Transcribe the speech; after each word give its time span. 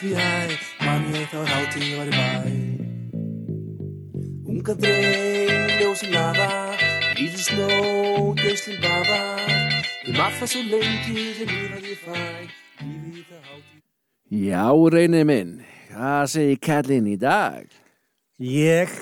því 0.00 0.14
æ, 0.16 0.56
mann 0.80 1.02
ég 1.12 1.26
þá 1.28 1.40
hátíð 1.44 1.88
var 1.98 2.08
í 2.08 2.12
bæ. 2.14 2.28
Unga 4.48 4.76
dreig, 4.80 5.74
ljósin 5.76 6.14
lafa, 6.14 6.46
líður 7.18 7.42
snó, 7.44 7.68
geyslinn 8.40 8.80
bafa, 8.80 9.18
ég 10.06 10.16
maður 10.16 10.38
það 10.38 10.52
svo 10.54 10.64
lengi 10.70 11.26
sem 11.36 11.52
ég 11.52 12.00
fæ, 12.00 12.16
lífið 12.80 13.28
það 13.28 13.44
hátíð. 13.50 13.76
Já, 14.40 14.64
reynið 14.96 15.28
minn, 15.28 15.54
hvað 15.92 16.24
segir 16.32 16.64
kallinn 16.64 17.12
í 17.12 17.20
dag? 17.20 17.68
Ég 18.40 18.96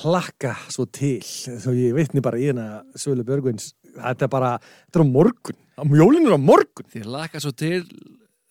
hlakka 0.00 0.54
svo 0.72 0.86
til 0.88 1.20
þó 1.20 1.74
ég 1.76 1.96
veitni 1.96 2.24
bara 2.24 2.40
í 2.40 2.48
hérna 2.48 2.86
Sölu 2.96 3.24
Björgvins 3.26 3.74
þetta 3.98 4.24
er 4.24 4.32
bara, 4.32 4.52
þetta 4.86 5.00
er 5.00 5.04
á 5.04 5.12
morgun 5.12 5.58
á 5.76 5.82
jólinu 5.84 6.30
er 6.30 6.38
á 6.38 6.40
morgun 6.40 6.88
Þið 6.92 7.08
hlakka 7.10 7.42
svo 7.42 7.52
til, 7.52 7.82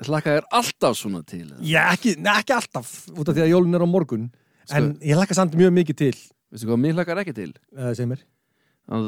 hlakka 0.05 0.35
þér 0.37 0.47
alltaf 0.59 0.97
svona 0.99 1.23
til. 1.25 1.45
eða? 1.49 1.61
Já, 1.65 1.81
ekki, 1.95 2.15
nei, 2.21 2.33
ekki 2.43 2.53
alltaf 2.53 2.91
út 3.17 3.27
af 3.31 3.35
því 3.37 3.43
að 3.47 3.51
jólinu 3.55 3.79
er 3.79 3.85
á 3.85 3.89
morgun 3.89 4.25
en 4.69 4.91
Sko- 4.93 5.07
ég 5.09 5.17
hlakka 5.17 5.33
samt 5.37 5.55
mjög 5.57 5.73
mikið 5.81 5.97
til 6.03 6.15
Veistu 6.51 6.67
hvað, 6.69 6.79
mér 6.83 6.93
hlakkar 6.95 7.21
ekki 7.23 7.33
til? 7.35 7.53
uh, 7.77 7.91
segir 7.97 8.11
mér 8.13 8.21
Að 8.87 9.07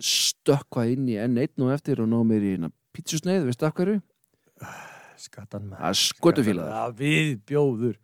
stökkva 0.00 0.86
inn 0.88 1.08
í 1.12 1.18
enn 1.20 1.36
einn 1.42 1.64
og 1.66 1.72
eftir 1.74 2.00
og 2.00 2.08
ná 2.08 2.16
mér 2.24 2.44
í 2.46 2.52
hérna 2.54 2.70
pítsusneið, 2.96 3.44
veistu 3.48 3.66
af 3.68 3.74
hverju? 3.76 3.98
Skattan 5.20 5.66
maður 5.68 5.82
Það 5.82 5.90
er 5.90 5.98
skotufílaður. 6.00 6.72
Já, 6.72 6.84
við 7.00 7.32
bjóður 7.50 7.96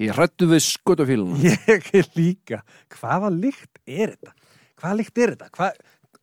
Ég 0.00 0.14
hrættu 0.16 0.46
við 0.48 0.62
skotufíluna. 0.64 1.36
Ég 1.50 1.90
er 2.00 2.08
líka 2.16 2.62
Hvaða 2.96 3.28
lykt 3.34 3.80
er 3.84 4.14
þetta? 4.14 4.32
Hvaða 4.80 4.96
lykt 5.02 5.20
er 5.20 5.34
þetta? 5.34 5.50
Hva, 5.58 5.68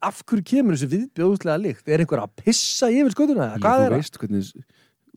af 0.09 0.23
hverju 0.29 0.45
kemur 0.49 0.73
þessu 0.77 0.89
viðbjóðslega 0.95 1.61
lykt? 1.61 1.85
Er 1.89 2.01
einhver 2.01 2.23
að 2.23 2.33
pissa 2.41 2.89
yfir 2.93 3.13
skotuna? 3.13 3.51
Já, 3.53 3.61
Hvað 3.61 3.77
þú 3.77 3.85
er 3.85 3.93
það? 3.93 3.97
veist 4.01 4.19
hvernig, 4.23 4.49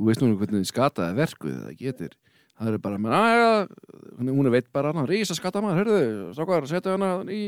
þú 0.01 0.09
veist 0.09 0.23
núna 0.25 0.39
hvernig 0.41 0.69
skataði 0.69 1.19
verkuð 1.19 1.57
það 1.67 1.81
getur. 1.81 2.15
Það 2.61 2.71
er 2.75 2.83
bara, 2.85 3.01
menn, 3.01 3.17
að, 3.17 3.73
hún 4.21 4.49
er 4.49 4.55
veit 4.55 4.69
bara 4.73 4.93
hann, 4.93 5.09
rísa 5.09 5.37
skata 5.37 5.63
maður, 5.65 5.81
hörðu, 5.81 6.31
sákvar, 6.37 6.67
setja 6.69 6.97
hana 6.97 7.11
í, 7.33 7.43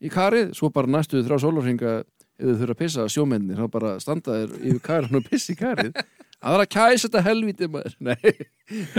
í 0.00 0.12
karið, 0.12 0.54
svo 0.56 0.70
bara 0.72 0.88
næstu 0.92 1.20
þrjá 1.24 1.42
sólarhinga 1.42 1.94
ef 2.34 2.46
þau 2.46 2.60
þurfa 2.60 2.74
að 2.74 2.80
pissa 2.80 3.08
sjómennir, 3.12 3.60
þá 3.60 3.72
bara 3.74 3.96
standa 4.02 4.38
þér 4.40 4.54
yfir 4.60 4.80
karið 4.84 5.18
og 5.20 5.26
pissi 5.28 5.52
í 5.52 5.58
karið. 5.60 5.98
Það 6.44 6.54
er 6.56 6.62
að 6.64 6.72
kæsa 6.74 7.06
þetta 7.06 7.20
helviti 7.24 7.68
maður. 7.72 7.92
Nei, 8.04 8.32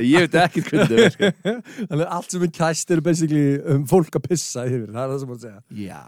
ég 0.02 0.24
veit 0.24 0.38
ekki 0.42 0.64
hvernig 0.66 0.88
það 0.90 1.26
er. 1.28 1.58
Þannig 1.76 2.06
að 2.06 2.14
allt 2.18 2.34
sem 2.34 2.46
er 2.48 2.54
kæst 2.56 2.94
eru 2.96 3.06
basically 3.06 3.44
um 3.76 3.84
fólk 3.90 4.18
að 4.18 4.30
pissa 4.32 4.64
yfir 4.66 4.88
Það 4.88 5.02
er 5.04 5.12
það 5.12 5.20
sem 5.22 5.30
maður 5.34 5.44
segja 5.44 5.84
Já, 5.86 6.00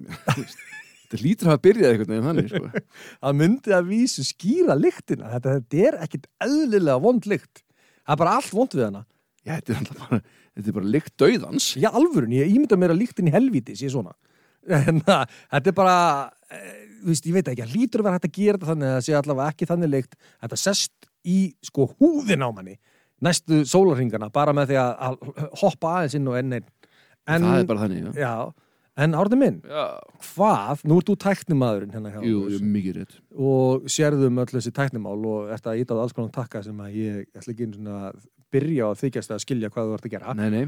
mér, 0.00 0.16
þú 0.26 0.40
veist, 0.40 0.64
þetta 1.12 1.26
lítur 1.26 1.48
að 1.48 1.52
hafa 1.52 1.64
byrjað 1.66 1.92
einhvern 1.92 2.12
veginn 2.12 2.28
þannig, 2.28 2.50
sko. 2.52 2.82
Það 3.22 3.38
myndi 3.42 3.74
að 3.76 3.88
vísu 3.92 4.26
skýra 4.26 4.76
lyktina 4.78 5.32
Þetta, 5.36 5.56
þetta 5.58 5.86
er 5.88 5.98
ekkit 6.06 6.28
eðlilega 6.46 6.98
vond 7.04 7.28
lykt 7.28 7.62
Það 7.62 8.14
er 8.14 8.20
bara 8.24 8.36
allt 8.40 8.54
vond 8.56 8.76
við 8.78 8.86
hana 8.88 9.04
Já, 9.42 9.56
þetta 9.58 9.74
er 9.74 9.98
bara, 9.98 10.20
þetta 10.54 10.70
er 10.70 10.74
bara 10.76 10.90
lykt 10.94 11.14
dauðans. 11.18 11.64
Já, 11.74 11.88
alvörun, 11.90 12.34
ég 12.36 12.52
ímynda 12.52 12.76
mér 12.78 12.92
að 12.94 13.00
lyktin 13.00 13.26
í 13.26 13.34
helvíti 13.34 13.74
sé 13.78 13.90
svona 13.90 14.14
að, 14.70 15.32
þetta 15.50 15.72
er 15.72 15.74
bara 15.74 15.96
eh, 16.54 16.82
þú 17.02 17.08
veist, 17.10 17.26
ég 17.26 17.34
veit 17.34 17.48
ekki, 17.50 17.64
að 17.64 17.72
lítur 17.74 18.02
að 18.02 18.06
vera 18.06 18.18
hægt 18.18 18.28
að 18.28 18.36
gera 18.36 18.58
þetta 18.58 18.68
þannig 18.70 18.88
að 18.88 18.94
það 18.94 19.06
sé 19.08 19.16
allavega 19.18 19.54
ekki 19.54 19.68
þannig 19.72 19.90
lykt 19.96 20.14
þetta 20.28 20.58
sest 20.62 21.08
í 21.26 21.38
sko 21.66 21.88
húðin 21.96 22.46
á 22.46 22.48
manni 22.54 22.76
næstu 23.22 23.62
sólarringana 23.66 24.30
bara 24.34 24.54
með 24.54 24.70
því 24.70 24.78
að, 24.82 24.92
að 25.08 25.50
hoppa 25.62 25.96
aðeins 25.96 26.16
inn 26.18 26.30
og 26.30 26.38
enn 26.38 26.56
einn 26.58 26.68
en, 27.26 27.48
það 27.48 27.58
er 27.58 27.68
bara 27.72 27.82
þannig, 27.82 28.06
já. 28.06 28.22
já, 28.22 28.34
en 28.96 29.14
árið 29.16 29.38
minn, 29.40 29.58
Já, 29.64 29.84
hvað, 30.34 30.82
nú 30.84 30.98
ert 31.00 31.08
þú 31.08 31.16
tæknimaðurinn 31.24 31.94
hérna 31.94 32.10
hjá 32.12 32.20
jú, 32.28 32.40
okkur. 32.42 32.52
jú, 32.52 32.60
mikið 32.74 32.96
rétt. 32.98 33.14
og 33.38 33.86
sérðum 33.88 34.40
öll 34.42 34.50
þessi 34.52 34.72
tæknimál 34.76 35.26
og 35.26 35.50
ert 35.54 35.64
að 35.70 35.80
íta 35.80 35.96
á 35.96 36.02
alls 36.02 36.12
konar 36.12 36.30
takka 36.34 36.62
sem 36.62 36.76
að 36.84 36.96
ég 37.00 37.26
ætla 37.34 37.52
ekki 37.54 37.64
einu 37.68 37.78
svona 37.78 38.10
að 38.10 38.26
byrja 38.52 38.90
að 38.90 39.00
þykjast 39.06 39.30
að 39.32 39.40
skilja 39.46 39.70
hvað 39.72 39.88
þú 39.88 39.94
ert 39.96 40.04
að 40.10 40.14
gera 40.16 40.34
Nei, 40.36 40.50
nei, 40.50 40.66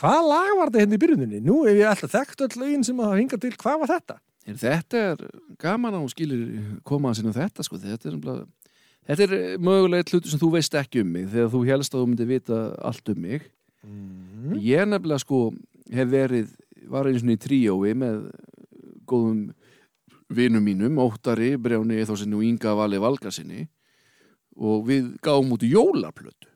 Hvaða 0.00 0.22
lag 0.26 0.50
var 0.56 0.70
þetta 0.70 0.80
hérna 0.80 0.96
í 0.96 1.00
byrjuninni? 1.02 1.38
Nú 1.44 1.58
ef 1.68 1.76
ég 1.76 1.90
ætla 1.90 2.08
þekkt 2.08 2.40
öll 2.46 2.60
lögin 2.62 2.84
sem 2.88 3.00
að 3.04 3.18
hinga 3.20 3.36
til, 3.38 3.50
hvað 3.60 3.80
var 3.82 3.90
þetta? 3.92 4.14
Er, 4.48 4.54
þetta 4.56 5.00
er 5.12 5.24
gaman 5.60 5.92
að 5.94 6.00
hún 6.06 6.12
skilir 6.14 6.44
koma 6.88 7.10
að 7.12 7.18
sinna 7.20 7.34
þetta 7.36 7.62
sko, 7.66 7.76
þetta 7.82 8.08
er, 8.08 8.14
nefnilega- 8.16 8.46
þetta 9.10 9.26
er 9.26 9.58
mögulega 9.60 10.08
hlutu 10.08 10.30
sem 10.32 10.40
þú 10.40 10.50
veist 10.56 10.74
ekki 10.80 11.02
um 11.04 11.12
mig 11.12 11.28
þegar 11.28 11.52
þú 11.52 11.60
helst 11.68 11.92
að 11.94 12.00
þú 12.00 12.06
myndir 12.08 12.30
vita 12.32 12.60
allt 12.80 13.08
um 13.12 13.20
mig 13.20 13.50
Mm. 13.84 14.56
ég 14.60 14.88
nefnilega 14.88 15.20
sko 15.22 15.38
hef 15.92 16.08
verið, 16.12 16.48
var 16.88 17.08
einu 17.08 17.20
svona 17.20 17.36
í 17.36 17.40
tríói 17.40 17.94
með 17.98 18.22
góðum 19.10 19.50
vinum 20.30 20.64
mínum, 20.64 21.00
Óttari, 21.02 21.56
Brjáni 21.58 21.98
Eþórsinni 22.00 22.38
og 22.38 22.46
Inga 22.46 22.74
Vali 22.78 23.00
Valgarsinni 23.02 23.66
og 24.60 24.86
við 24.88 25.12
gáum 25.24 25.52
út 25.56 25.66
jólaplötu 25.66 26.48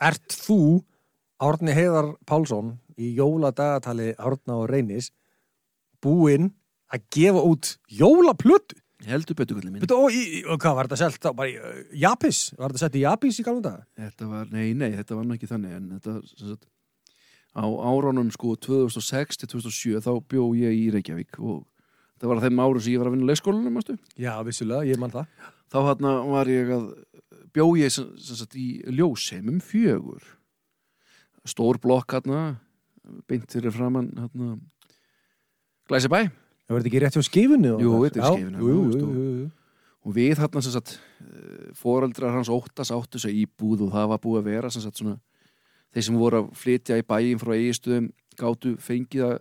Ert 0.00 0.32
þú, 0.32 0.80
Árni 1.40 1.74
Heiðar 1.76 2.14
Pálsson, 2.28 2.78
í 2.96 3.12
jóladagatali 3.18 4.14
Árna 4.16 4.56
og 4.62 4.70
Reynis, 4.70 5.10
búinn 6.00 6.54
að 6.92 7.04
gefa 7.12 7.42
út 7.44 7.74
jólaplötu? 7.92 8.80
heldur 9.08 9.36
betur 9.38 9.58
kallið 9.58 9.72
minn 9.72 9.84
Betu, 9.84 9.96
og, 9.96 10.12
í, 10.12 10.42
og 10.44 10.60
hvað 10.60 10.76
var 10.76 10.88
þetta 10.88 10.98
selt? 11.00 11.28
Bara 11.36 11.48
í 11.48 11.56
uh, 11.56 11.78
Japis? 12.02 12.40
Var 12.58 12.72
þetta 12.72 12.82
sett 12.82 12.98
í 12.98 13.04
Japis 13.04 13.40
í 13.40 13.46
galum 13.46 13.62
daga? 13.64 13.84
Þetta 14.00 14.28
var, 14.28 14.50
nei, 14.52 14.74
nei, 14.76 14.90
þetta 14.98 15.16
var 15.16 15.26
nú 15.26 15.36
ekki 15.36 15.48
þannig 15.50 15.76
en 15.76 15.86
þetta, 15.96 16.16
sem 16.32 16.52
sagt, 16.52 16.66
á 17.56 17.64
árunum 17.66 18.30
sko 18.34 18.54
2006 18.56 19.40
til 19.40 19.50
2007 19.54 20.02
þá 20.04 20.12
bjó 20.30 20.50
ég 20.58 20.76
í 20.76 20.88
Reykjavík 20.94 21.38
og 21.38 21.64
það 22.20 22.32
var 22.32 22.42
þeim 22.44 22.62
árum 22.62 22.82
sem 22.82 22.94
ég 22.94 23.02
var 23.02 23.10
að 23.10 23.16
vinna 23.16 23.26
í 23.26 23.30
leikskólanum. 23.30 24.00
Já, 24.20 24.34
vissulega, 24.46 24.86
ég 24.86 25.00
man 25.00 25.14
það. 25.14 25.30
Þá 25.70 25.78
hérna 25.86 26.16
var 26.30 26.50
ég 26.50 26.74
að 26.76 26.90
bjó 27.54 27.66
ég 27.80 27.94
sem, 27.94 28.10
sem 28.20 28.38
sagt 28.38 28.58
í 28.58 28.68
ljósheimum 28.90 29.62
fjögur. 29.64 30.22
Stór 31.48 31.80
blokk 31.82 32.18
hérna, 32.18 32.60
beint 33.30 33.50
fyrir 33.50 33.74
framann 33.74 34.12
hérna, 34.18 34.58
Glæsibæ 35.90 36.28
Það 36.70 36.76
verður 36.76 36.86
ekki 36.86 37.00
rétt 37.02 37.16
hjá 37.16 37.26
skifunni? 37.26 37.70
Jú, 37.82 37.92
þetta 38.04 38.28
er 38.30 38.58
jú. 38.62 39.48
og 40.06 40.12
við 40.14 40.38
hérna 40.38 40.60
sem 40.62 40.70
sagt 40.76 40.92
foreldrar 41.74 42.36
hans 42.36 42.50
óttas 42.52 42.92
áttu 42.94 43.18
sig 43.18 43.40
íbúð 43.42 43.88
og 43.88 43.96
það 43.96 44.06
var 44.12 44.20
búið 44.22 44.38
að 44.38 44.50
vera 44.52 44.70
sem 44.70 44.84
sagt 44.84 45.00
svona 45.00 45.16
þeir 45.94 46.06
sem 46.06 46.18
voru 46.20 46.42
að 46.42 46.50
flytja 46.60 46.98
í 47.00 47.06
bæin 47.06 47.40
frá 47.40 47.54
eigistöðum 47.56 48.10
gátu 48.40 48.76
fengið 48.80 49.26
að 49.28 49.38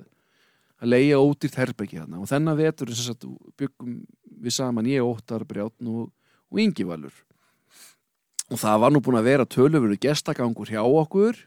að 0.79 0.93
leia 0.93 1.19
ódýrt 1.19 1.57
herbergi 1.59 1.99
hérna 1.99 2.21
og 2.21 2.29
þennan 2.29 2.57
vetur 2.59 2.91
sagt 2.95 3.25
byggum 3.59 4.03
við 4.39 4.55
saman 4.55 4.88
ég 4.88 5.03
óttar 5.03 5.43
Brjátn 5.47 5.89
og, 5.91 6.05
og 6.47 6.61
Ingivalur 6.63 7.15
og 8.49 8.59
það 8.59 8.83
var 8.83 8.93
nú 8.93 9.01
búin 9.03 9.19
að 9.19 9.27
vera 9.29 9.45
tölufuru 9.45 9.97
gestagangur 10.01 10.71
hjá 10.71 10.81
okkur. 10.81 11.38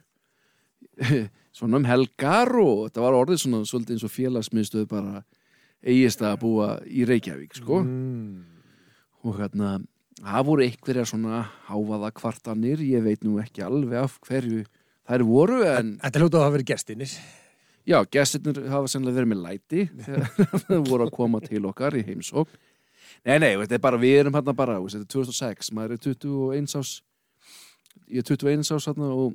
Svona 1.56 1.80
um 1.80 1.86
helgar 1.88 2.52
og 2.62 2.86
þetta 2.86 3.02
var 3.02 3.16
orðið 3.18 3.42
svona 3.42 3.66
svolítið 3.68 3.96
eins 3.96 4.04
og 4.06 4.12
félagsmiðstöð 4.14 4.84
bara 4.88 5.24
eigist 5.82 6.22
að 6.24 6.38
búa 6.44 6.68
í 6.86 7.02
Reykjavík 7.08 7.58
sko. 7.58 7.82
Mm. 7.84 8.44
og 9.22 9.36
hérna 9.38 9.74
það 10.22 10.46
voru 10.48 10.64
einhverja 10.64 11.04
svona 11.06 11.42
háfaða 11.68 12.12
kvartanir 12.16 12.80
ég 12.86 13.04
veit 13.04 13.26
nú 13.26 13.36
ekki 13.42 13.64
alveg 13.66 14.00
af 14.00 14.16
hverju 14.24 14.62
þær 15.08 15.24
voru 15.28 15.62
en 15.66 15.94
Þetta 16.02 16.22
hljóta 16.22 16.38
að 16.40 16.44
hafa 16.46 16.54
verið 16.56 16.70
gestinir. 16.72 17.14
já, 17.88 17.98
gestirnir 18.14 18.68
hafa 18.70 18.90
sennilega 18.90 19.18
verið 19.20 19.32
með 19.32 19.40
læti 19.46 19.86
þegar 20.06 20.26
þau 20.68 20.82
voru 20.90 21.06
að 21.08 21.14
koma 21.16 21.40
til 21.42 21.62
okkar 21.66 21.96
í 21.98 22.04
heimsókn. 22.06 22.60
Nei, 23.26 23.38
nei, 23.38 23.52
þetta 23.60 23.76
er 23.78 23.82
bara, 23.82 23.98
við 24.02 24.18
erum 24.22 24.34
hérna 24.34 24.54
bara 24.56 24.78
þetta 24.82 25.04
er 25.04 25.10
2006, 25.14 25.72
maður 25.76 25.96
er 25.96 26.04
21 26.06 26.76
ás 26.80 26.92
ég 28.10 28.22
er 28.22 28.28
21 28.28 28.62
ás 28.74 28.86
hérna 28.88 29.10
og 29.14 29.34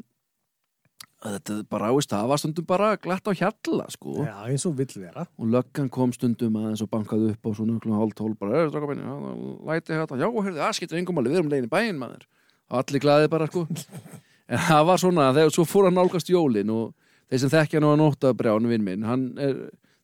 þetta 1.23 1.55
er 1.59 1.63
bara, 1.71 1.91
veist, 1.95 2.11
það 2.11 2.27
var 2.31 2.41
stundum 2.41 2.67
bara 2.69 2.89
glatt 3.01 3.25
á 3.27 3.33
hjalla 3.33 3.87
sko. 3.91 4.21
Já, 4.27 4.35
eins 4.47 4.65
og 4.69 4.75
vill 4.77 4.91
vera. 5.01 5.25
og 5.37 5.49
löggan 5.53 5.89
kom 5.93 6.13
stundum 6.13 6.57
aðeins 6.59 6.83
og 6.85 6.91
bankaði 6.93 7.31
upp 7.33 7.47
á 7.47 7.49
svona 7.57 7.79
klukkan 7.79 7.99
hálf 7.99 8.15
tól 8.17 8.35
bara, 8.37 8.63
er 8.63 8.73
það 8.73 8.87
minni, 8.91 9.55
læti 9.67 9.95
þetta 9.97 10.19
já, 10.19 10.27
heyrðu, 10.29 10.59
það 10.61 10.75
skiptir 10.77 10.99
engum 11.01 11.19
alveg, 11.21 11.33
við 11.33 11.41
erum 11.41 11.51
legin 11.53 11.69
í 11.69 11.73
bæinn 11.73 11.99
maður. 12.01 12.27
Og 12.67 12.81
allir 12.81 13.03
glaði 13.03 13.31
bara, 13.33 13.47
sko 13.49 13.65
en 14.47 14.63
það 14.67 14.85
var 14.89 15.01
svona, 15.01 15.27
þegar 15.35 15.53
svo 15.55 15.65
fór 15.67 15.87
hann 15.89 15.97
nálgast 15.99 16.29
jólin 16.31 16.71
og 16.73 16.93
þeir 17.27 17.41
sem 17.43 17.53
þekkja 17.53 17.81
nú 17.83 17.91
að 17.91 17.99
nótta 18.01 18.33
brjánu 18.37 18.71
vinn 18.71 18.85
minn, 18.85 19.03
hann 19.07 19.27
er 19.41 19.57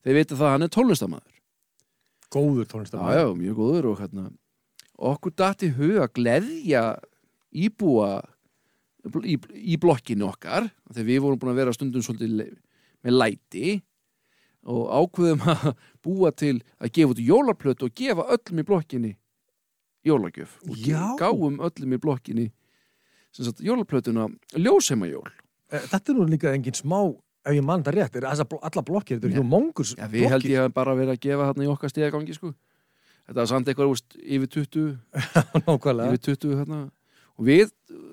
þeir 0.03 0.17
vita 0.19 0.35
það, 0.35 0.47
að 0.47 0.53
hann 0.57 0.67
er 0.67 0.73
tónlistamæður 0.75 1.39
Góður 2.33 2.65
já, 2.65 2.69
tónlistamæður. 2.73 3.19
já, 3.19 3.25
mjög 3.39 3.57
góður 3.61 3.89
og 3.91 4.03
hérna 4.03 4.27
okkur 5.13 5.35
datt 5.37 5.63
í 5.65 5.71
hug 5.77 5.97
að 6.03 6.13
gleðja 6.19 6.83
íbúa 7.53 8.11
í, 9.23 9.37
í 9.37 9.77
blokkinu 9.81 10.27
okkar 10.29 10.69
þegar 10.93 11.09
við 11.09 11.23
vorum 11.23 11.41
búin 11.41 11.53
að 11.53 11.59
vera 11.61 11.73
stundum 11.75 12.03
svolítið 12.05 12.53
með 13.03 13.17
læti 13.19 13.73
og 14.63 14.87
ákveðum 14.95 15.43
að 15.53 15.65
búa 16.05 16.31
til 16.35 16.55
að 16.79 16.93
gefa 16.95 17.15
út 17.15 17.23
jólaplötu 17.23 17.87
og 17.89 17.95
gefa 17.99 18.27
öllum 18.35 18.61
í 18.63 18.67
blokkinni 18.67 19.13
jólagjöf 20.07 20.57
og 20.67 20.79
Já. 20.83 21.03
gáum 21.19 21.59
öllum 21.63 21.95
í 21.95 21.99
blokkinni 22.03 22.49
jólaplötuna 23.39 24.27
ljósheimajól 24.57 25.31
Eh, 25.74 25.81
Þetta 25.89 26.12
er 26.12 26.18
nú 26.19 26.25
líka 26.30 26.51
engin 26.53 26.75
smá 26.77 27.00
ef 27.44 27.56
ég 27.56 27.63
mann 27.65 27.81
það 27.83 27.95
rétt, 27.97 28.15
er 28.19 28.25
allar 28.30 28.83
blokkir, 28.85 29.18
þetta 29.18 29.25
er 29.25 29.31
Já. 29.33 29.38
ekki 29.39 29.50
mongurs 29.50 29.95
Já, 29.97 30.06
við 30.12 30.27
held 30.30 30.45
ég 30.45 30.59
að 30.68 30.74
bara 30.75 30.94
vera 30.95 31.15
að 31.15 31.21
gefa 31.24 31.47
þarna 31.50 31.65
í 31.65 31.69
okkar 31.71 31.89
stigagangi 31.89 32.35
sko. 32.38 32.51
Þetta 33.25 33.39
var 33.39 33.47
samt 33.50 33.68
eitthvað 33.71 33.94
úst, 33.95 34.15
yfir 34.21 34.51
20, 34.53 34.97
nákvæmlega 35.65 36.13
yfir 36.13 36.21
20 36.38 36.59
þarna. 36.62 36.80
og 37.33 37.45
við, 37.47 37.71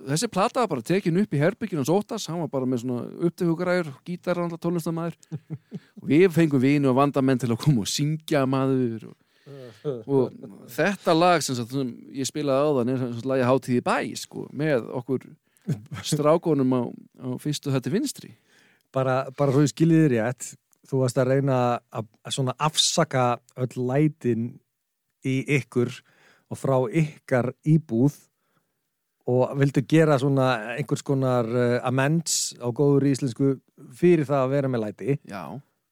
þessi 0.09 0.29
plata 0.33 0.63
var 0.65 0.71
bara 0.73 0.87
tekin 0.89 1.21
upp 1.21 1.35
í 1.37 1.41
herbygginu 1.43 1.83
hans 1.83 1.93
Óttas, 1.93 2.27
hann 2.31 2.41
var 2.41 2.49
bara 2.49 2.65
með 2.71 2.85
svona 2.87 3.03
upptökugræður, 3.29 3.91
gítar 4.09 4.41
tónlistamæður 4.57 5.19
og 6.01 6.07
við 6.09 6.31
fengum 6.33 6.63
vini 6.65 6.89
og 6.89 6.97
vandamenn 6.97 7.39
til 7.43 7.51
að 7.53 7.61
koma 7.67 7.85
og 7.85 7.91
syngja 7.93 8.47
maður 8.49 9.11
og, 9.11 9.17
og 10.07 10.35
þetta 10.71 11.15
lag 11.17 11.45
sem, 11.45 11.57
sagt, 11.59 11.75
sem 11.75 11.93
ég 12.17 12.29
spilaði 12.29 12.71
áðan 12.71 12.93
er 12.93 13.03
sem 13.03 13.13
sagt 13.17 13.31
lagi 13.31 13.47
Hátíði 13.49 13.85
bæ 13.87 13.97
sko, 14.21 14.47
með 14.53 14.89
okkur 15.01 15.27
strákonum 16.07 16.75
á, 16.77 16.83
á 17.23 17.29
fyrstu 17.43 17.73
þetta 17.75 17.93
vinstri. 17.93 18.33
Bara, 18.95 19.23
bara 19.39 19.55
svo 19.55 19.63
ég 19.63 19.73
skiljið 19.73 20.07
þér 20.07 20.15
rétt 20.17 20.53
þú 20.91 21.05
varst 21.05 21.21
að 21.21 21.31
reyna 21.35 21.59
að, 21.95 22.09
að 22.27 22.35
svona 22.35 22.57
afsaka 22.59 23.27
öll 23.63 23.87
lætin 23.91 24.49
í 25.27 25.37
ykkur 25.59 25.93
og 26.51 26.59
frá 26.59 26.77
ykkar 26.89 27.53
íbúð 27.69 28.17
og 29.31 29.53
vildu 29.61 29.85
gera 29.87 30.17
svona 30.19 30.49
einhvers 30.75 31.05
konar 31.07 31.47
uh, 31.47 31.77
amends 31.87 32.57
á 32.59 32.67
góður 32.75 33.07
íslensku 33.13 33.53
fyrir 33.95 34.27
það 34.27 34.47
að 34.47 34.55
vera 34.57 34.71
með 34.73 34.87
læti. 34.87 35.19
Já, 35.31 35.45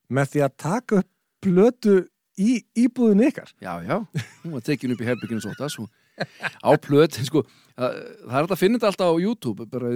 með 0.09 0.33
því 0.33 0.45
að 0.47 0.57
taka 0.65 1.03
upp 1.03 1.13
plötu 1.45 1.99
í 2.38 2.58
íbúðin 2.87 3.26
ykkar. 3.29 3.50
Já, 3.62 3.73
já. 3.85 3.96
Hún 4.44 4.55
var 4.55 4.64
tekin 4.67 4.94
upp 4.94 5.02
í 5.02 5.08
herbygginu 5.08 5.43
og 5.43 5.88
á 6.19 6.70
plöt, 6.82 7.19
sko 7.26 7.44
það, 7.44 7.96
það 8.26 8.32
er 8.32 8.43
hægt 8.43 8.55
að 8.55 8.61
finna 8.61 8.79
þetta 8.79 8.90
alltaf 8.90 9.11
á 9.11 9.23
YouTube. 9.23 9.67
Bara 9.70 9.90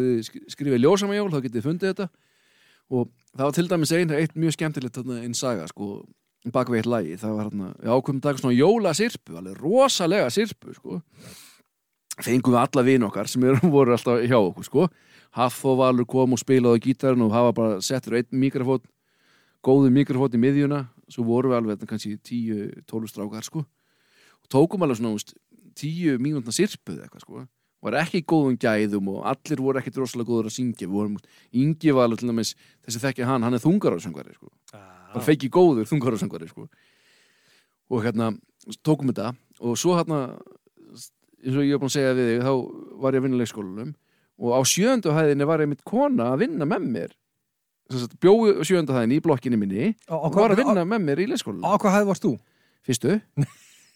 skrifið 0.55 0.83
ljósamajól, 0.83 1.31
þá 1.33 1.39
getið 1.47 1.67
fundið 1.67 1.93
þetta. 1.93 2.09
Og 2.93 3.09
það 3.33 3.47
var 3.47 3.57
til 3.57 3.69
dæmis 3.71 3.95
ein, 3.97 4.17
eitt 4.19 4.37
mjög 4.39 4.57
skemmtilegt 4.57 5.01
einn 5.03 5.39
saga, 5.39 5.69
sko 5.71 6.03
bak 6.53 6.71
við 6.73 6.83
eitt 6.83 6.91
lagi, 6.91 7.17
það 7.21 7.37
var 7.37 7.49
hérna 7.49 7.71
við 7.79 7.95
ákveðum 7.95 8.21
dag 8.25 8.41
svona 8.41 8.57
jólasirpu, 8.59 9.37
alveg 9.39 9.61
rosalega 9.63 10.31
sirpu, 10.35 10.75
sko. 10.75 10.99
Fengum 12.23 12.57
við 12.57 12.61
alla 12.61 12.85
vin 12.87 13.07
okkar 13.07 13.31
sem 13.31 13.45
eru, 13.47 13.71
voru 13.77 13.95
alltaf 13.95 14.25
hjá 14.27 14.39
okkur, 14.41 14.67
sko. 14.67 14.89
Haffo 15.39 15.77
Valur 15.79 16.05
kom 16.09 16.35
og 16.35 16.43
spilaði 16.43 16.83
á 16.83 16.85
gítarinn 16.85 17.25
og 17.25 17.33
hafa 17.33 17.55
bara 17.57 17.79
settur 17.85 18.19
einn 18.19 18.29
mikrofón 18.43 18.83
góðu 19.65 19.93
mikrofón 19.95 20.35
í 20.37 20.41
miðjuna 20.43 20.83
svo 21.13 21.25
voru 21.29 21.53
við 21.53 21.59
alveg 21.61 21.79
þarna 21.79 21.91
kannski 21.93 22.15
10-12 22.29 23.11
strákar, 23.13 23.47
sko. 23.47 23.65
Og 24.43 24.53
tókum 24.53 24.85
alveg 24.85 25.01
svona, 25.01 25.17
úst, 25.19 25.35
10 25.79 26.21
mínútna 26.23 26.55
sirpuð 26.55 27.03
eitthvað, 27.05 27.27
sko. 27.27 27.45
Var 27.83 27.97
ekki 27.99 28.21
í 28.23 28.27
góðum 28.31 28.57
gæðum 28.63 29.09
og 29.11 29.25
allir 29.27 29.61
voru 29.63 29.81
ekkit 29.81 29.97
rosalega 29.99 30.31
góður 30.31 30.49
að 30.53 30.55
syngja. 30.55 30.87
Við 30.87 30.95
vorum, 30.95 31.17
Ingi 31.59 31.95
var 31.97 32.07
alveg 32.07 32.21
til 32.21 32.31
dæmis 32.31 32.53
þessi 32.87 33.01
þekki 33.03 33.27
hann, 33.27 33.43
hann 33.43 33.59
er 33.59 33.63
þungarársöngvari 33.65 34.37
sko. 34.37 34.53
bara 35.13 35.25
feiki 35.27 35.51
góður 35.53 35.89
þungarársöngvari 35.91 36.49
sko. 36.49 36.69
og 37.91 38.05
hérna 38.05 38.31
tókum 38.87 39.11
þetta 39.11 39.35
og 39.61 39.77
svo 39.77 39.97
hérna 39.99 40.39
eins 41.43 41.57
og 41.59 41.67
ég 41.67 41.75
er 41.75 41.81
búin 41.83 41.91
að 41.91 41.97
segja 41.97 42.15
við 42.17 42.31
þig 42.31 42.45
þá 42.47 42.53
var 43.03 43.13
ég 43.13 43.21
að 43.21 43.27
vinna 43.27 43.37
í 43.37 43.43
leikskólanum 43.43 43.91
og 44.43 44.55
á 44.55 44.61
sjöndu 44.65 45.15
hæðinni 45.15 45.49
var 45.49 45.63
einmitt 45.65 45.85
kona 45.85 46.31
að 46.33 46.45
vinna 46.47 46.69
með 46.69 46.87
mér 46.95 47.17
bjóðu 48.23 48.55
á 48.61 48.63
sjöndu 48.67 48.95
hæðinni 48.97 49.19
í 49.19 49.25
blokkinni 49.25 49.59
minni 49.61 49.91
á, 50.09 50.15
og 50.15 50.39
var 50.39 50.55
að 50.55 50.63
vinna 50.63 50.85
með 50.89 51.05
mér 51.09 51.23
í 51.25 51.29
leikskólanum. 51.33 51.67
á 51.67 51.73
hvað 51.77 51.97
hæði 51.97 52.09
varst 52.11 52.27
þú? 52.27 52.33
fyrstu? 52.87 53.19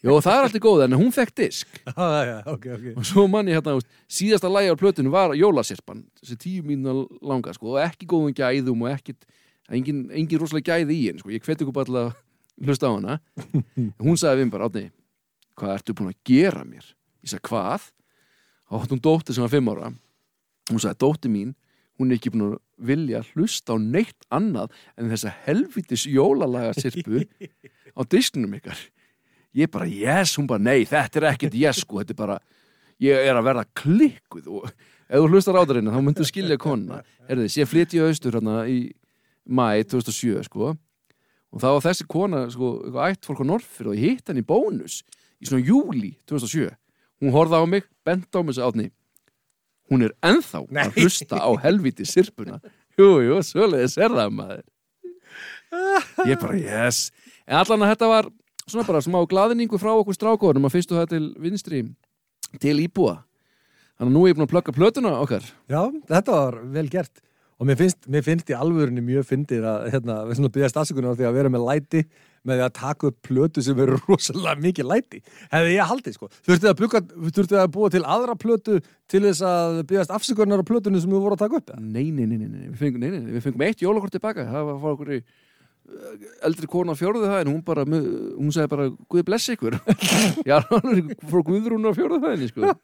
Jó, 0.04 0.12
það 0.22 0.36
er 0.36 0.44
alltaf 0.46 0.62
góð, 0.62 0.82
en 0.84 0.94
hún 1.00 1.08
fekk 1.14 1.32
disk. 1.40 1.78
Já, 1.88 2.04
já, 2.30 2.36
ok, 2.52 2.66
ok. 2.76 2.84
Og 3.00 3.06
svo 3.08 3.24
manni 3.32 3.56
hérna, 3.56 3.74
síðasta 4.12 4.50
lægi 4.52 4.70
á 4.70 4.76
plötinu 4.78 5.10
var 5.10 5.34
jólasirpan, 5.34 6.04
þessi 6.20 6.36
tíu 6.44 6.66
mínu 6.68 7.06
langa, 7.26 7.54
sko, 7.56 7.72
og 7.74 7.80
ekki 7.82 8.06
góðum 8.12 8.36
gæðum 8.36 8.84
og 8.86 8.92
ekkit, 8.92 9.26
engin, 9.72 10.04
engin 10.14 10.42
rosalega 10.42 10.76
gæði 10.76 10.94
í 11.00 11.08
henni, 11.08 11.24
sko, 11.24 11.32
ég 11.34 11.42
hveti 11.42 11.66
ykkur 11.66 11.74
bara 11.74 11.88
til 11.90 11.98
að 12.04 12.12
hlusta 12.68 12.92
á 12.92 12.94
hana, 12.94 13.18
hún 14.04 14.20
sagði 14.20 14.44
við 14.44 14.52
bara, 14.54 14.70
átni, 14.70 14.84
hvað 15.58 15.74
ertu 15.80 15.96
búin 15.96 16.12
að 16.12 16.20
gera 16.28 16.62
mér? 16.68 16.92
Ég 17.24 17.32
sagði, 17.32 17.48
hvað? 17.50 17.90
og 18.70 18.86
hún 18.90 19.02
dóttir 19.02 19.34
sem 19.34 19.44
var 19.44 19.52
fimm 19.52 19.70
ára. 19.70 19.92
Hún 20.70 20.82
sagði, 20.82 20.98
dóttir 21.02 21.32
mín, 21.32 21.54
hún 21.96 22.10
er 22.10 22.18
ekki 22.18 22.32
búin 22.34 22.50
að 22.50 22.58
vilja 22.90 23.22
hlusta 23.32 23.74
á 23.74 23.76
neitt 23.80 24.26
annað 24.34 24.74
en 24.96 25.10
þessa 25.12 25.32
helvitis 25.46 26.04
jólalaga 26.10 26.74
sirpu 26.76 27.24
á 27.96 28.00
disknum 28.04 28.58
ykkar. 28.58 28.78
Ég 29.56 29.70
bara, 29.72 29.88
yes, 29.88 30.36
hún 30.36 30.48
bara, 30.50 30.60
nei, 30.60 30.84
þetta 30.84 31.22
er 31.22 31.30
ekkert 31.30 31.56
yes, 31.56 31.80
sko, 31.80 32.02
þetta 32.02 32.12
er 32.12 32.20
bara 32.20 32.38
ég 33.02 33.28
er 33.28 33.36
að 33.36 33.48
verða 33.48 33.64
klikkuð 33.76 34.48
og 34.52 34.66
ef 34.68 35.20
þú 35.20 35.28
hlustar 35.30 35.58
á 35.58 35.62
það 35.62 35.74
reyna, 35.78 35.94
þá 35.94 36.02
myndu 36.04 36.26
skilja 36.26 36.58
konna 36.60 37.02
herði, 37.28 37.48
ég 37.60 37.70
flytti 37.70 38.00
í 38.00 38.04
austur 38.06 38.38
hérna 38.38 38.64
í 38.70 38.78
mæ 39.46 39.84
2007, 39.86 40.46
sko 40.48 40.72
og 40.72 41.62
þá 41.62 41.68
var 41.68 41.84
þessi 41.86 42.06
kona, 42.10 42.42
sko, 42.52 42.72
ætt 43.06 43.28
fólk 43.28 43.44
á 43.44 43.46
Norrfyrir 43.48 43.92
og 43.92 44.00
ég 44.00 44.16
hitt 44.16 44.32
henni 44.32 44.44
bónus 44.46 45.02
í 45.40 45.48
svona 45.48 45.64
júli 45.64 46.14
2007 46.28 46.72
hún 47.22 47.34
horfði 47.36 47.60
á 47.60 47.64
mig, 47.68 47.88
bent 48.04 48.28
á 48.32 48.40
mig 48.40 48.56
svo 48.56 48.70
átni 48.70 48.90
hún 49.90 50.06
er 50.06 50.16
ennþá 50.26 50.64
Nei. 50.70 50.82
að 50.86 50.98
hlusta 51.02 51.38
á 51.38 51.50
helviti 51.62 52.06
sirpuna 52.08 52.60
jú, 52.96 53.10
jú, 53.24 53.38
svoleiðis 53.44 53.98
er 54.00 54.14
það 54.14 54.32
maður. 54.38 54.64
Ég 56.26 56.40
bara, 56.40 56.56
yes. 56.56 57.10
En 57.46 57.60
allan 57.60 57.84
að 57.84 57.92
þetta 57.94 58.10
var 58.10 58.30
svona 58.66 58.86
bara 58.88 59.04
smá 59.04 59.18
glaðningu 59.28 59.78
frá 59.80 59.92
okkur 59.92 60.16
strákóðunum 60.16 60.68
að 60.68 60.76
fyrstu 60.78 60.96
það 60.96 61.12
til 61.12 61.24
vinstri 61.42 61.82
til 62.62 62.76
íbúa. 62.82 63.20
Þannig 63.96 64.10
að 64.10 64.14
nú 64.16 64.24
er 64.24 64.32
ég 64.32 64.38
búin 64.38 64.46
að 64.46 64.52
plugga 64.52 64.76
plötuna 64.76 65.14
okkar. 65.22 65.44
Já, 65.72 65.80
þetta 66.08 66.36
var 66.36 66.58
vel 66.74 66.88
gert. 66.92 67.22
Og 67.56 67.68
mér 67.68 67.78
finnst, 67.80 68.02
mér 68.12 68.24
finnst 68.24 68.50
í 68.52 68.56
alvörunni 68.56 69.00
mjög 69.04 69.30
fyndið 69.30 69.64
að 69.64 69.86
hérna, 69.94 70.16
við 70.28 70.38
svona 70.38 70.52
byggja 70.52 70.72
stafsökunar 70.74 71.16
því 71.16 71.28
að 71.28 71.38
vera 71.38 71.52
með 71.52 71.64
læti 71.64 72.02
með 72.46 72.60
því 72.60 72.64
að 72.66 72.74
taka 72.78 73.08
upp 73.10 73.16
plötu 73.26 73.62
sem 73.66 73.80
eru 73.84 73.96
rosalega 74.06 74.54
mikið 74.62 74.88
læti 74.90 75.20
hefði 75.52 75.72
ég 75.76 75.90
haldið 75.90 76.16
sko. 76.18 76.28
Þurftið 76.46 76.70
að, 76.70 76.76
bugga, 76.82 77.00
þurftið 77.38 77.58
að 77.62 77.72
búa 77.76 77.90
til 77.94 78.04
aðra 78.16 78.36
plötu 78.40 78.78
til 79.10 79.22
þess 79.26 79.42
að 79.46 79.80
byggjast 79.90 80.14
afsökunar 80.16 80.62
á 80.62 80.66
plötunum 80.70 81.02
sem 81.02 81.12
við 81.12 81.24
voru 81.26 81.36
að 81.38 81.42
taka 81.44 81.60
upp 81.60 81.74
nei, 81.80 82.06
nei, 82.10 82.24
nei, 82.30 82.38
nei, 82.38 82.46
nei, 82.46 82.70
við 82.70 82.78
fengum, 82.84 83.02
nei, 83.02 83.10
nei, 83.16 83.34
við 83.36 83.44
fengum 83.48 83.66
eitt 83.66 83.82
jólakort 83.84 84.14
tilbaka. 84.16 84.46
Það 84.50 84.70
var 84.70 84.88
okkur 84.94 85.12
í 85.16 85.20
uh, 85.20 86.16
eldri 86.48 86.70
kona 86.72 86.94
á 86.94 87.00
fjórðu 87.00 87.28
það 87.30 87.42
en 87.44 87.52
hún 87.52 87.62
bara, 87.66 87.84
með- 87.88 88.08
hún 88.38 88.54
sagði 88.54 88.72
bara 88.74 88.88
Guð 89.12 89.26
bless 89.28 89.52
ykkur. 89.54 89.78
Já, 90.50 90.58
frá 90.66 91.40
Guðrún 91.50 91.86
á 91.86 91.92
fjórðu 91.96 92.22
það 92.24 92.46
sko. 92.54 92.74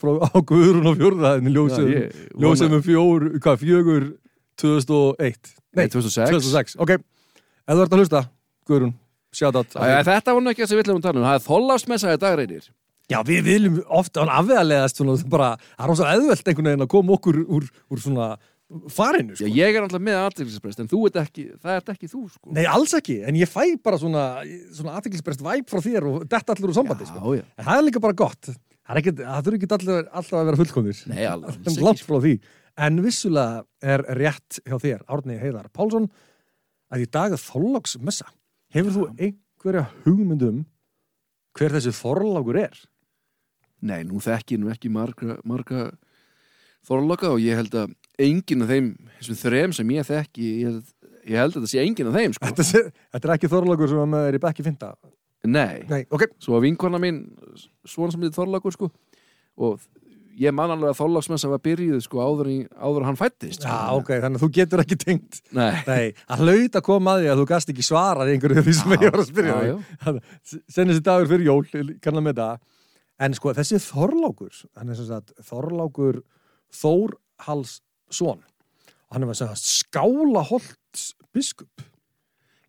Frá 0.00 0.12
á 0.20 0.28
Guðrún 0.44 0.88
ljósum, 1.56 1.88
Já, 1.88 2.02
ég 2.04 2.18
vona- 2.34 2.44
ljósum 2.46 2.76
um 2.76 2.84
hvað, 3.40 3.62
fjögur 3.64 4.10
2001 4.60 5.54
Nei, 5.72 5.86
2006 5.88 6.30
2006, 6.30 6.76
ok 6.84 6.96
Ef 7.72 7.78
þú 7.78 7.86
ert 7.86 7.96
að 7.96 8.02
hlusta, 8.02 8.22
Guðrún, 8.68 8.94
shoutout 9.32 9.74
Æ, 9.80 10.04
Þetta 10.04 10.36
var 10.36 10.44
nú 10.44 10.52
ekki 10.52 10.64
það 10.64 10.70
sem 10.72 10.78
við 10.78 10.84
ætlum 10.84 11.00
að 11.00 11.06
tala 11.08 11.20
um 11.22 11.26
Það 11.26 11.38
er 11.38 11.44
þollásmessa 11.48 12.12
í 12.12 12.22
dag 12.22 12.38
reynir 12.42 12.70
Já, 13.10 13.18
við 13.26 13.44
viljum 13.48 13.78
ofta 13.92 14.22
hann 14.22 14.32
afvegalegast 14.32 15.00
svona, 15.00 15.16
bara, 15.28 15.48
það 15.74 15.84
er 15.84 15.90
rosa 15.90 16.10
eðvelt 16.14 16.48
einhvern 16.48 16.68
veginn 16.70 16.84
að 16.84 16.90
koma 16.92 17.16
okkur 17.16 17.38
úr, 17.42 17.66
úr 17.92 18.00
svona 18.00 18.28
farinu, 18.92 19.34
Já, 19.34 19.42
sko. 19.42 19.50
ég 19.52 19.76
er 19.76 19.84
alltaf 19.84 20.02
með 20.06 20.18
aðtilsprest 20.22 20.80
en 20.80 20.88
þú 20.88 21.00
ert 21.08 21.18
ekki, 21.20 21.44
það 21.60 21.78
ert 21.80 21.90
ekki 21.92 22.08
þú 22.08 22.22
sko. 22.30 22.52
Nei, 22.56 22.62
alls 22.70 22.94
ekki, 22.96 23.18
en 23.28 23.36
ég 23.36 23.50
fæ 23.50 23.74
bara 23.84 23.98
svona, 24.00 24.24
svona 24.72 24.94
aðteklisbrest 24.96 25.44
væp 25.44 25.68
frá 25.72 25.82
þér 25.84 26.08
og 26.08 26.24
detta 26.24 26.56
allur 26.56 26.72
úr 26.72 26.78
sambandi, 26.78 27.08
sko. 27.10 27.20
já, 27.20 27.42
já. 27.42 27.44
En 27.58 27.68
það 27.68 27.82
er 27.82 27.86
líka 27.88 28.02
bara 28.06 28.18
gott. 28.22 28.48
Það, 28.48 28.94
er 28.94 29.02
ekki, 29.02 29.14
það 29.20 29.46
þurfi 29.48 29.60
ekki 29.60 29.70
allir, 29.78 30.08
alltaf 30.08 30.38
að 30.40 30.48
vera 30.50 30.60
fullkomir. 30.62 31.02
Nei, 31.12 32.02
frá 32.08 32.18
því. 32.24 32.34
En 32.82 33.02
vissulega 33.04 33.64
er 33.84 34.06
rétt 34.16 34.62
hjá 34.64 34.78
þér, 34.80 35.02
Árni 35.12 35.36
Heiðar 35.42 35.68
Pálsson, 35.76 36.08
að 36.92 37.04
í 37.04 37.08
dag 37.12 37.34
er 37.34 37.40
þorláksmessa. 37.40 38.28
Hefur 38.72 38.94
þú 38.96 39.04
einhverja 39.16 39.86
hugmyndum 40.04 40.62
hver 41.56 41.74
þessi 41.76 41.92
þorlákur 41.96 42.58
er? 42.62 42.80
Nei, 43.82 44.02
nú 44.06 44.20
þekki 44.22 44.56
ég 44.56 44.62
nú 44.62 44.70
ekki 44.72 44.90
marga, 44.92 45.38
marga 45.48 45.88
þorloka 46.86 47.32
og 47.34 47.40
ég 47.42 47.58
held 47.58 47.74
að 47.78 47.94
enginn 48.22 48.64
af 48.64 48.70
þeim, 48.70 48.90
þessum 49.18 49.38
þrem 49.40 49.74
sem 49.76 49.90
ég 49.96 50.06
þekki 50.08 50.50
ég 50.62 50.68
held, 50.68 50.92
ég 51.26 51.40
held 51.42 51.56
að 51.56 51.58
þetta 51.60 51.72
sé 51.72 51.82
enginn 51.82 52.10
af 52.12 52.18
þeim 52.18 52.36
sko. 52.36 52.50
Þetta, 52.50 52.66
sé, 52.68 52.82
þetta 53.14 53.28
er 53.28 53.34
ekki 53.36 53.50
þorlákur 53.52 53.90
sem 53.92 54.16
er 54.22 54.38
í 54.38 54.42
bekki 54.42 54.66
finta. 54.66 54.92
Nei, 55.42 55.82
Nei, 55.90 56.04
ok. 56.14 56.28
svo 56.38 56.54
að 56.58 56.68
vinkona 56.68 57.00
mín 57.02 57.24
svona 57.82 58.14
sem 58.14 58.22
þetta 58.22 58.38
þorlokur 58.38 58.76
sko. 58.76 58.90
og 59.58 59.82
ég 60.40 60.54
man 60.56 60.70
alveg 60.72 60.92
að 60.92 60.98
þorloksmessa 61.00 61.48
var 61.50 61.60
byrjuð 61.64 62.00
sko, 62.04 62.20
áður, 62.24 62.48
í, 62.52 62.58
áður 62.80 63.04
hann 63.08 63.18
fættist 63.20 63.60
sko. 63.64 63.68
Já, 63.68 63.96
ok, 63.98 64.10
þannig 64.22 64.38
að 64.40 64.44
þú 64.44 64.48
getur 64.58 64.82
ekki 64.84 64.98
tengt. 65.00 65.40
Nei, 65.52 65.72
Nei, 65.86 66.04
að 66.32 66.42
hlaut 66.46 66.78
að 66.78 66.84
koma 66.86 67.14
að 67.16 67.22
því 67.24 67.30
að 67.32 67.40
þú 67.42 67.46
gast 67.52 67.72
ekki 67.72 67.86
svarað 67.86 68.32
einhverju 68.32 68.64
því 68.66 68.74
sem 68.78 68.94
Já, 68.94 68.98
ég 69.02 69.12
var 69.14 69.22
að 69.22 69.28
spyrja 69.28 69.56
já, 69.66 69.74
þig. 70.06 70.20
Senni 70.72 70.94
þessi 70.94 71.04
dagur 71.08 71.30
fyrir 71.32 71.48
jól, 71.50 71.62
kannan 72.04 72.26
með 72.28 72.40
það. 72.42 72.62
En 73.22 73.36
sko, 73.38 73.52
þessi 73.54 73.80
Þorlákur, 73.84 74.62
hann 74.80 74.90
er 74.94 74.98
sem 74.98 75.10
sagt 75.10 75.34
Þorlákur 75.50 76.22
Þórhalsson. 76.80 78.40
Og 78.42 79.16
hann 79.16 79.26
er 79.28 79.34
sem 79.36 79.52
sagt 79.52 79.68
skálaholts 79.68 81.12
biskup. 81.32 81.84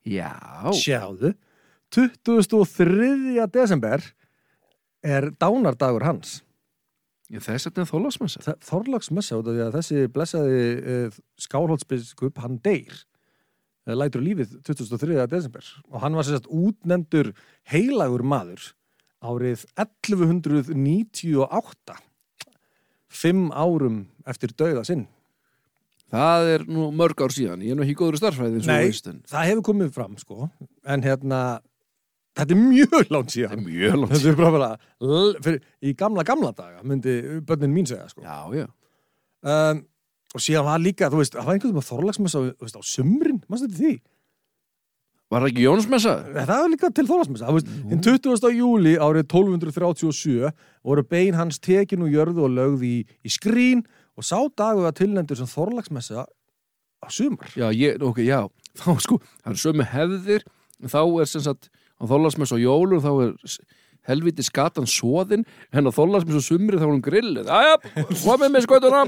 já, 0.04 0.36
Sjáðu, 0.76 1.34
23. 1.94 3.46
desember 3.54 4.02
er 5.04 5.30
dánardagur 5.40 6.04
hans. 6.04 6.42
Þess 7.42 7.66
að 7.68 7.72
þetta 7.72 7.82
er. 7.82 7.88
Þorlagsmessa 8.68 9.38
út 9.40 9.48
af 9.50 9.56
því 9.56 9.62
að 9.66 9.76
þessi 9.78 9.98
blessaði 10.14 10.64
uh, 10.78 11.10
skálholtsbiskup, 11.42 12.36
hann 12.44 12.58
deyr 12.66 12.94
uh, 13.88 13.96
lætur 13.98 14.24
lífið 14.26 14.50
23. 14.68 15.16
desember 15.32 15.66
og 15.90 15.98
hann 16.04 16.16
var 16.18 16.26
sérst 16.28 16.48
útnendur 16.52 17.28
heilagur 17.72 18.24
maður 18.28 18.62
árið 19.24 19.60
1198 19.80 21.96
fimm 23.14 23.52
árum 23.54 23.98
eftir 24.30 24.50
dauða 24.58 24.84
sinn 24.88 25.06
Það 26.14 26.42
er 26.52 26.62
nú 26.70 26.92
mörg 26.94 27.18
ár 27.26 27.34
síðan, 27.34 27.64
ég 27.66 27.72
er 27.74 27.78
nú 27.80 27.84
ekki 27.88 27.98
góður 27.98 28.20
Nei. 28.22 28.62
þú 28.62 28.92
veist, 28.92 29.08
en 29.10 29.20
það 29.32 29.48
hefur 29.50 29.66
komið 29.72 29.90
fram 29.96 30.14
sko 30.22 30.38
en 30.86 31.00
hérna 31.06 31.40
þetta 32.38 32.56
er 32.56 32.62
mjög 32.62 33.12
langt 33.14 33.34
síðan 33.36 33.58
er 33.60 33.64
mjög 33.68 33.98
langt. 34.02 34.14
þetta 34.16 34.30
er 34.32 34.38
bara 34.40 34.52
bara 35.44 35.58
í 35.84 35.94
gamla 36.00 36.24
gamla 36.28 36.54
daga 36.58 36.82
myndi 36.84 37.18
börnin 37.46 37.74
mín 37.76 37.86
segja 37.90 38.08
sko 38.10 38.24
Já, 38.26 38.38
já. 38.58 38.68
um, 39.44 39.84
og 40.34 40.42
síðan 40.42 40.66
var 40.66 40.82
líka, 40.82 41.12
þú 41.14 41.20
veist, 41.22 41.36
það 41.38 41.46
var 41.46 41.54
einhvern 41.60 41.76
veginn 41.76 41.90
þorlagsmessa 41.92 42.40
veist, 42.58 42.78
á 42.80 42.82
sumrin, 42.82 43.44
mannstu 43.50 43.70
þetta 43.70 43.84
því 43.84 43.94
Var 45.34 45.42
það 45.42 45.50
ekki 45.50 45.64
Jónsmessa? 45.66 46.12
það 46.36 46.60
var 46.62 46.72
líka 46.74 46.90
til 46.94 47.06
þorlagsmessa, 47.10 47.48
þú 47.50 47.54
veist, 47.58 47.70
hinn 47.90 48.02
20. 48.06 48.50
júli 48.54 48.92
árið 49.02 49.24
1237 49.26 50.50
voru 50.86 51.04
bein 51.10 51.38
hans 51.38 51.58
tekin 51.64 52.04
og 52.06 52.12
jörðu 52.14 52.44
og 52.46 52.52
lögð 52.54 52.84
í, 52.86 52.96
í 53.26 53.32
skrín 53.34 53.82
og 54.18 54.26
sá 54.28 54.38
dagu 54.58 54.84
að 54.86 55.00
tilnendur 55.04 55.40
sem 55.40 55.50
þorlagsmessa 55.50 56.26
á 56.26 57.08
sumar 57.14 57.50
Já, 57.58 57.70
ég, 57.74 57.98
ok, 58.02 58.22
já. 58.26 58.44
Þá 58.82 58.90
sko, 59.06 59.18
það 59.46 59.54
er 59.56 59.62
sömu 59.64 59.88
hefðir, 59.94 60.46
þá 60.90 61.00
er 61.22 61.30
sem 61.30 61.46
sagt, 61.46 61.70
á 62.00 62.04
þólasmess 62.10 62.56
og 62.56 62.64
jólur, 62.64 63.04
þá 63.04 63.12
er 63.28 63.34
helviti 64.10 64.44
skatan 64.44 64.88
soðin, 64.90 65.46
en 65.72 65.88
á 65.88 65.92
þólasmess 65.96 66.42
og 66.42 66.46
sumri 66.48 66.80
þá 66.80 66.88
er 66.88 66.92
hún 66.92 67.04
grillið. 67.06 67.48
Æja, 67.48 67.78
komið 68.26 68.52
með 68.52 68.66
skotuna, 68.66 69.06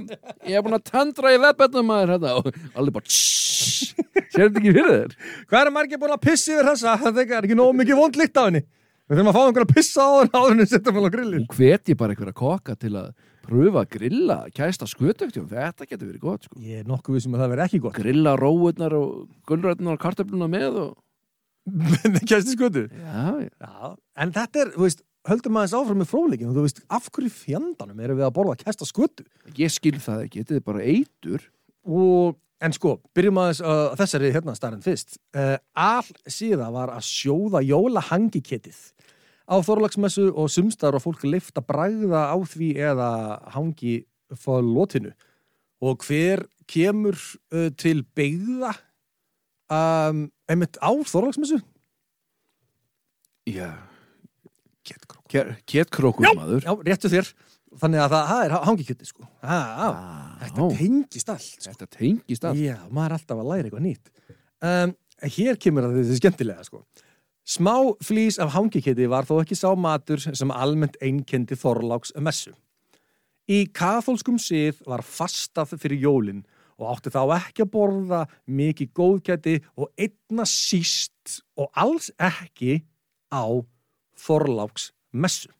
ég 0.48 0.56
er 0.56 0.64
búin 0.64 0.78
að 0.78 0.88
tandra 0.92 1.34
í 1.36 1.42
vebbetnum 1.44 1.90
maður 1.92 2.16
þetta 2.16 2.36
og 2.40 2.50
allir 2.80 2.96
bara 2.96 3.18
sér 4.36 4.50
þetta 4.50 4.62
ekki 4.62 4.74
fyrir 4.76 4.94
þér? 4.94 5.14
Hvað 5.50 5.62
er 5.62 5.76
margir 5.76 6.02
búin 6.02 6.16
að 6.16 6.26
pissa 6.26 6.56
yfir 6.56 6.72
þessa? 6.72 6.96
Það 7.04 7.22
er 7.26 7.38
ekki 7.42 7.60
nóg 7.60 7.78
mikið 7.80 8.02
vond 8.02 8.20
líkt 8.20 8.40
af 8.40 8.50
henni 8.50 8.66
Við 9.06 9.20
þurfum 9.20 9.30
að 9.30 9.36
fá 9.38 9.42
einhver 9.46 9.64
að 9.66 9.74
pissa 9.76 10.02
á 10.02 10.12
henni 10.16 10.40
áður 10.40 10.56
en 10.56 10.70
setjum 10.72 10.96
henni 10.98 11.10
á 11.10 11.16
grillin 11.16 11.44
Nú 11.44 11.56
hvet 11.56 11.92
ég 11.92 11.98
bara 12.00 12.16
einhverja 12.16 12.38
kokka 12.40 12.76
til 12.82 12.94
að 12.98 13.12
pröfa 13.46 13.84
að 13.84 13.92
grilla 13.94 14.38
kæsta 14.58 14.88
skutöktjum, 14.90 15.46
þetta 15.52 15.86
getur 15.86 16.08
verið 16.10 16.24
gott 16.24 16.48
sko. 16.48 16.58
Ég 16.66 16.82
er 16.82 16.88
nokkuð 16.90 17.20
við 17.20 17.26
sem 17.28 17.36
að 17.36 17.44
það 17.44 17.52
verði 17.52 17.66
ekki 17.68 17.82
gott 17.84 18.00
Grilla 18.00 18.34
róurnar 18.40 18.96
og 18.98 19.12
gulrætnar 19.46 20.00
og 20.00 20.02
kartöfluna 20.02 20.50
með 20.50 20.80
og... 20.82 20.96
Men 21.66 22.20
kæsti 22.30 22.54
skötu 22.54 22.86
Já, 22.92 23.42
já. 23.42 23.50
Já, 23.50 23.92
en 24.22 24.34
þetta 24.36 24.62
er, 24.62 24.72
þú 24.76 24.86
veist, 24.86 25.04
höldum 25.26 25.58
aðeins 25.58 25.76
áfram 25.80 26.02
með 26.02 26.10
fróleikin 26.12 26.50
og 26.52 26.58
þú 26.58 26.66
veist, 26.68 26.82
af 26.94 27.10
hverju 27.10 27.34
fjandanum 27.34 28.02
erum 28.06 28.20
við 28.20 28.28
að 28.28 28.34
borða 28.38 28.58
kæsta 28.62 28.88
skötu? 28.88 29.26
Ég 29.58 29.74
skil 29.74 29.98
það 29.98 30.26
ekki, 30.28 30.44
þetta 30.44 30.60
er 30.60 30.66
bara 30.68 30.86
eitur. 30.86 31.48
Og, 31.86 32.38
en 32.62 32.76
sko, 32.76 32.96
byrjum 33.18 33.42
aðeins 33.42 33.62
uh, 33.66 33.96
þessari 33.98 34.32
hérna 34.36 34.56
starinn 34.58 34.86
fyrst. 34.86 35.18
Uh, 35.36 35.58
all 35.74 36.12
síða 36.30 36.70
var 36.74 36.94
að 36.94 37.08
sjóða 37.10 37.64
jólahangiketið 37.66 38.82
á 39.46 39.56
Þorlagsmessu 39.66 40.32
og 40.34 40.50
sumstar 40.54 40.98
og 40.98 41.06
fólk 41.06 41.26
lift 41.26 41.58
að 41.58 41.70
bragða 41.70 42.28
á 42.34 42.38
því 42.46 42.72
eða 42.94 43.10
hangi 43.58 44.00
fór 44.34 44.66
lótinu. 44.66 45.14
Og 45.86 46.06
hver 46.06 46.46
kemur 46.70 47.18
uh, 47.54 47.70
til 47.78 48.04
beigða 48.18 48.74
um, 49.74 50.26
einmitt 50.52 50.80
á 50.82 50.92
Þorlagsmessu? 51.10 51.62
Já, 53.46 53.70
Ketkrók. 54.86 55.62
Kettkrókur 55.66 56.28
maður. 56.38 56.66
Já, 56.66 56.74
réttu 56.86 57.10
þér. 57.12 57.32
Þannig 57.76 58.02
að 58.06 58.14
það, 58.14 58.28
það 58.30 58.44
er 58.44 58.54
hangikjöti, 58.70 59.08
sko. 59.10 59.26
Já, 59.44 59.58
já. 59.58 59.88
Þetta 60.44 60.68
tengist 60.78 61.32
allt, 61.34 61.48
sko. 61.48 61.64
Þetta 61.66 61.88
tengist 61.98 62.46
allt. 62.48 62.62
Já, 62.62 62.76
maður 62.88 63.08
er 63.08 63.16
alltaf 63.18 63.42
að 63.42 63.50
læra 63.50 63.68
eitthvað 63.68 63.84
nýtt. 63.84 64.12
Um, 64.66 64.94
hér 65.36 65.60
kemur 65.66 65.88
að 65.88 65.98
þetta 65.98 66.14
er 66.14 66.22
skemmtilega, 66.22 66.68
sko. 66.70 66.84
Smá 67.56 67.74
flýs 68.06 68.40
af 68.42 68.54
hangikjöti 68.56 69.10
var 69.12 69.28
þó 69.28 69.36
ekki 69.42 69.58
sá 69.60 69.68
matur 69.78 70.24
sem 70.24 70.54
almennt 70.54 70.96
einkendi 71.04 71.58
Þorláks 71.60 72.16
messu. 72.24 72.56
Í 73.52 73.66
kathólskum 73.76 74.40
sið 74.42 74.80
var 74.88 75.04
fastað 75.06 75.76
fyrir 75.82 76.08
jólin 76.08 76.46
og 76.80 76.92
átti 76.92 77.14
þá 77.14 77.22
ekki 77.38 77.66
að 77.66 77.74
borða 77.76 78.22
mikið 78.48 78.94
góðkæti 79.00 79.58
og 79.80 79.92
einna 79.98 80.48
síst 80.50 81.40
og 81.60 81.70
alls 81.74 82.12
ekki 82.20 82.82
á 83.32 83.46
Þorláks 84.16 84.92
messu. 85.12 85.52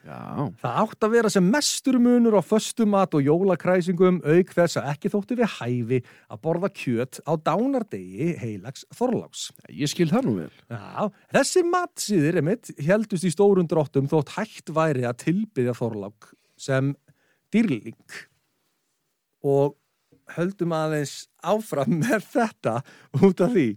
Já, 0.00 0.48
Það 0.62 0.76
átt 0.80 1.04
að 1.04 1.12
vera 1.12 1.30
sem 1.32 1.48
mestur 1.52 1.98
munur 2.00 2.38
á 2.38 2.42
föstumat 2.42 3.12
og 3.18 3.26
jólakræsingum 3.26 4.22
auk 4.24 4.52
þess 4.56 4.78
að 4.80 4.86
ekki 4.94 5.10
þótti 5.12 5.36
við 5.36 5.50
hæfi 5.58 5.98
að 6.32 6.40
borða 6.46 6.70
kjöt 6.72 7.18
á 7.28 7.32
dánardegi 7.36 8.30
heilags 8.40 8.86
Þorláks. 8.96 9.50
ég 9.68 9.92
skil 9.92 10.08
það 10.08 10.24
nú 10.24 10.34
vel. 10.38 10.48
Já, 10.72 11.10
þessi 11.36 11.64
matsýðir 11.68 12.40
emitt 12.40 12.72
heldust 12.80 13.28
í 13.28 13.34
stórun 13.34 13.68
dráttum 13.68 14.08
þótt 14.08 14.32
hægt 14.38 14.72
væri 14.72 15.04
að 15.04 15.20
tilbyðja 15.26 15.76
Þorlák 15.76 16.32
sem 16.56 16.94
dýrling 17.52 18.16
og 19.44 19.76
höldum 20.36 20.74
aðeins 20.76 21.14
áfram 21.42 22.00
með 22.02 22.26
þetta 22.34 22.76
út 23.20 23.42
af 23.44 23.54
því. 23.54 23.68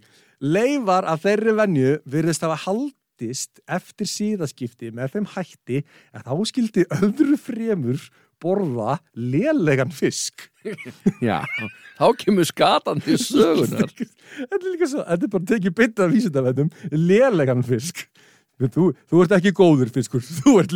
Leifar 0.43 1.07
af 1.07 1.23
þeirri 1.23 1.55
venju 1.55 1.95
virðist 2.09 2.43
hafa 2.43 2.59
haldist 2.65 3.61
eftir 3.71 4.09
síðaskipti 4.09 4.91
með 4.95 5.15
þeim 5.15 5.29
hætti 5.35 5.83
að 6.11 6.27
þá 6.27 6.51
skildi 6.51 6.87
öðru 6.99 7.39
fremur 7.39 8.07
borða 8.43 8.97
lélegan 9.15 9.93
fisk. 9.93 10.49
Já, 11.23 11.43
þá 11.99 12.07
kemur 12.19 12.47
skatan 12.47 13.03
til 13.03 13.17
sögunar. 13.21 13.91
Þetta 14.49 14.59
er 14.59 14.69
líka 14.71 14.89
svo, 14.89 15.03
þetta 15.05 15.27
er 15.27 15.31
bara 15.35 15.47
tekið 15.51 15.75
bytta 15.77 16.05
af 16.07 16.13
vísindavendum, 16.13 16.69
lélegan 16.91 17.63
fisk. 17.67 18.07
Þú, 18.71 18.85
þú 19.09 19.21
ert 19.23 19.33
ekki 19.37 19.51
góður 19.57 19.89
fiskur, 19.93 20.23
þú 20.39 20.53
ert 20.61 20.73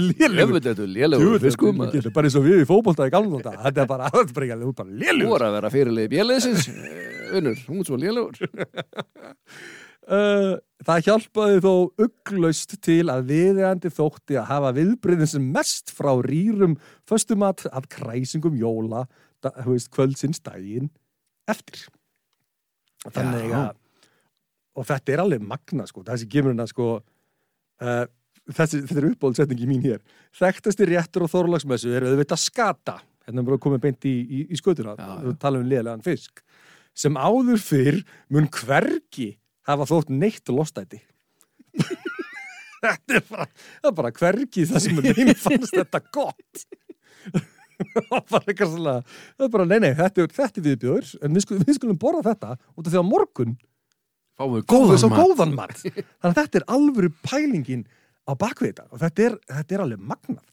er 1.71 1.75
Þetta 1.77 1.77
maður. 1.77 2.07
er 2.11 2.15
bara 2.17 2.29
eins 2.29 2.37
og 2.39 2.45
við 2.47 2.61
í 2.63 2.67
fótbolta 2.67 3.07
í 3.07 3.13
gamla 3.13 3.41
þetta. 3.41 3.53
Er 3.69 3.89
bara, 3.91 4.09
bara, 4.37 4.57
þú 4.63 4.71
er 4.71 4.77
bara 4.81 4.89
Þú 4.89 5.03
lélegur. 5.03 5.35
er 5.37 5.45
að 5.47 5.57
vera 5.57 5.71
fyrirlið 5.75 6.09
björleisins, 6.15 6.67
unnur, 7.37 7.61
hún 7.67 7.83
er 7.83 7.89
svo 7.91 7.99
lélegur. 8.01 8.35
Uh, 10.07 10.53
það 10.87 11.07
hjálpaði 11.09 11.63
þó 11.67 11.71
ugglaust 12.07 12.77
til 12.85 13.01
að 13.13 13.25
viðeigandi 13.31 13.91
þótti 13.97 14.39
að 14.39 14.49
hafa 14.51 14.73
viðbreyðin 14.77 15.31
sem 15.33 15.49
mest 15.55 15.91
frá 15.95 16.13
rýrum 16.23 16.77
föstumat 17.09 17.65
að 17.71 17.89
kræsingum 17.97 18.55
jóla 18.59 19.05
þú 19.65 19.73
veist, 19.75 19.91
kvöldsins 19.93 20.39
daginn 20.43 20.89
eftir. 21.47 21.85
Þannig 23.07 23.53
að 23.55 23.75
og 24.77 24.85
þetta 24.85 25.13
er 25.15 25.21
alveg 25.23 25.41
magna 25.41 25.87
sko, 25.89 26.03
þessi 26.05 26.27
kemur 26.29 26.53
hérna 26.53 26.67
sko 26.69 26.87
uh, 27.83 28.05
þessi, 28.53 28.81
þetta 28.87 29.01
er 29.01 29.09
uppbóldsetningi 29.11 29.69
mín 29.69 29.83
hér. 29.85 30.01
Þekktasti 30.37 30.87
réttur 30.89 31.27
á 31.27 31.33
þorlagsmessu 31.33 31.93
er 31.97 32.07
auðvitað 32.07 32.43
skata. 32.43 32.97
Hérna 33.27 33.43
er 33.43 33.49
bara 33.49 33.61
komið 33.61 33.83
beint 33.83 34.07
í, 34.07 34.15
í, 34.23 34.45
í 34.53 34.59
skötuna. 34.59 34.95
Og 35.27 35.37
tala 35.41 35.61
um 35.61 35.67
liðlegan 35.67 36.05
fisk. 36.05 36.43
Sem 36.97 37.17
áður 37.19 37.61
fyrr 37.61 38.01
mun 38.33 38.47
hvergi 38.53 39.33
hafa 39.67 39.87
þótt 39.89 40.13
neitt 40.13 40.49
lostæti. 40.53 41.01
Þetta 42.81 43.17
er 43.17 43.23
bara 43.27 43.93
bara 43.97 44.13
hvergi 44.13 44.65
það 44.69 44.83
sem 44.83 44.99
neina 45.01 45.33
fannst 45.37 45.73
þetta 45.75 46.01
gott. 46.13 46.65
Það 47.77 48.47
er 48.49 49.49
bara, 49.53 49.65
nei, 49.69 49.77
nei, 49.83 49.91
þetta 49.93 50.23
er, 50.23 50.31
er 50.41 50.63
viðbjóður 50.65 51.09
en 51.21 51.35
við 51.35 51.43
skulum, 51.43 51.65
við 51.67 51.75
skulum 51.77 51.99
borða 52.01 52.23
þetta 52.31 52.55
út 52.73 52.87
af 52.87 52.89
því 52.89 52.97
að 52.97 53.05
morgun 53.05 53.51
Fáum 54.37 54.53
við 54.53 54.67
góðan, 54.69 54.91
góðan 54.91 55.09
mat. 55.09 55.23
góðan 55.23 55.55
mat. 55.57 55.79
Þannig 56.21 56.29
að 56.29 56.37
þetta 56.41 56.59
er 56.59 56.67
alvöru 56.75 57.13
pælingin 57.25 57.87
á 58.27 58.31
bakvið 58.37 58.69
þetta. 58.71 58.85
Og 58.91 59.01
þetta 59.01 59.25
er, 59.25 59.39
þetta 59.53 59.77
er 59.77 59.83
alveg 59.85 60.03
magnað. 60.11 60.43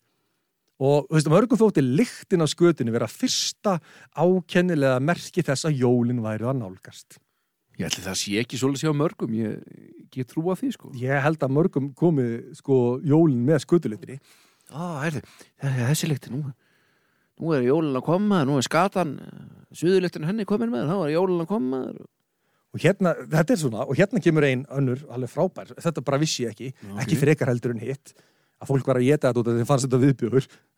Og 0.84 1.04
þú 1.06 1.16
veist, 1.16 1.30
mörgum 1.30 1.60
þótti 1.60 1.84
lyktin 1.84 2.42
á 2.42 2.46
skötunni 2.50 2.94
vera 2.94 3.10
fyrsta 3.10 3.76
ákennilega 4.18 5.02
merki 5.04 5.44
þess 5.46 5.68
að 5.68 5.84
jólin 5.84 6.24
væri 6.24 6.48
að 6.50 6.58
nálgast. 6.62 7.20
Ég 7.78 7.88
ætli 7.88 8.04
það 8.04 8.18
sé 8.20 8.34
ekki 8.40 8.58
svolítið 8.58 8.86
sjá 8.86 8.96
mörgum, 8.96 9.32
ég, 9.34 9.54
ég 10.14 10.26
trúa 10.30 10.54
því, 10.58 10.72
sko. 10.76 10.90
ég 10.98 11.22
held 11.24 11.42
að 11.42 11.54
mörgum 11.56 11.88
komi 11.98 12.26
sko 12.54 13.00
jólin 13.02 13.40
með 13.46 13.64
skötulitri 13.64 14.18
Á, 14.72 15.04
heyrðu, 15.04 15.20
þessi 15.60 16.08
lykti, 16.08 16.30
nú, 16.32 16.40
nú 17.42 17.54
er 17.54 17.66
jólun 17.66 17.98
að 17.98 18.06
koma, 18.06 18.40
nú 18.48 18.56
er 18.58 18.64
skatan, 18.64 19.18
suðurlyktin 19.74 20.24
henni 20.28 20.46
komin 20.48 20.72
með, 20.72 20.88
þá 20.88 20.96
er 21.02 21.12
jólun 21.16 21.42
að 21.44 21.50
koma. 21.50 21.80
og 21.90 22.13
hérna, 22.82 23.12
þetta 23.30 23.54
er 23.54 23.60
svona, 23.60 23.84
og 23.86 23.98
hérna 23.98 24.22
kemur 24.24 24.46
ein 24.48 24.64
önnur 24.74 25.04
alveg 25.14 25.30
frábær, 25.30 25.74
þetta 25.78 26.02
bara 26.04 26.18
vissi 26.22 26.44
ég 26.46 26.54
ekki 26.54 26.72
Ok. 26.90 27.02
ekki 27.04 27.18
frekar 27.20 27.52
heldur 27.52 27.74
en 27.76 27.82
hitt 27.84 28.14
að 28.62 28.70
fólk 28.70 28.86
var 28.88 28.96
að 28.98 29.06
geta 29.10 29.30
þetta 29.30 29.40
út 29.42 29.48
af 29.48 29.52
því 29.52 29.54
að 29.54 29.62
þeim 29.62 29.70
fannst 29.70 29.86
þetta 29.88 30.00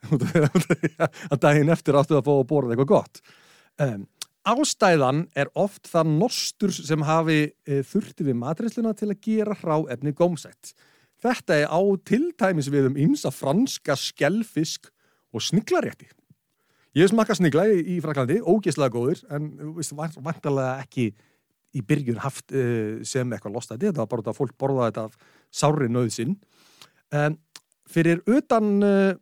því 0.82 0.90
að- 1.06 1.40
daginn 1.46 1.72
eftir 1.72 1.94
áttu 2.00 2.18
að 2.18 2.26
fá 2.26 2.32
að 2.36 2.46
borða 2.50 2.74
eitthvað 2.76 2.92
gott 2.92 3.22
um, 3.80 4.06
Ástæðan 4.46 5.24
er 5.34 5.48
oft 5.58 5.88
það 5.90 6.10
nostur 6.20 6.70
sem 6.70 7.02
hafi 7.02 7.38
e, 7.66 7.80
þurfti 7.82 8.28
við 8.28 8.36
matreisluna 8.38 8.92
til 8.94 9.08
að 9.10 9.18
gera 9.24 9.56
hráefni 9.58 10.12
gómsætt. 10.14 10.70
Þetta 11.18 11.56
er 11.64 11.66
á 11.66 11.80
tiltæmis 12.06 12.68
við 12.70 12.86
um 12.92 13.00
ymsa 13.08 13.32
franska 13.34 13.96
skellfisk 13.98 14.86
og 15.34 15.42
sniglarétti. 15.42 16.06
Ég 16.94 17.10
smakað 17.10 17.40
snigla 17.40 17.64
í, 17.74 17.80
í 17.96 18.00
Fraklandi, 18.04 18.38
ógeðslega 18.38 18.94
góður, 18.94 19.24
en 19.34 19.50
vantarlega 20.22 20.78
ekki 20.86 21.08
í 21.76 21.82
byrjun 21.86 22.22
haft 22.24 22.54
uh, 22.56 23.02
sem 23.06 23.32
eitthvað 23.36 23.58
lostæti, 23.58 23.88
þetta 23.88 24.02
var 24.04 24.10
bara 24.14 24.32
að 24.32 24.38
fólk 24.40 24.56
borða 24.60 24.88
þetta 24.90 25.06
af 25.10 25.16
sári 25.54 25.88
nöðsinn. 25.92 26.36
En 27.14 27.38
fyrir 27.90 28.22
utan 28.26 28.72
uh, 28.82 29.12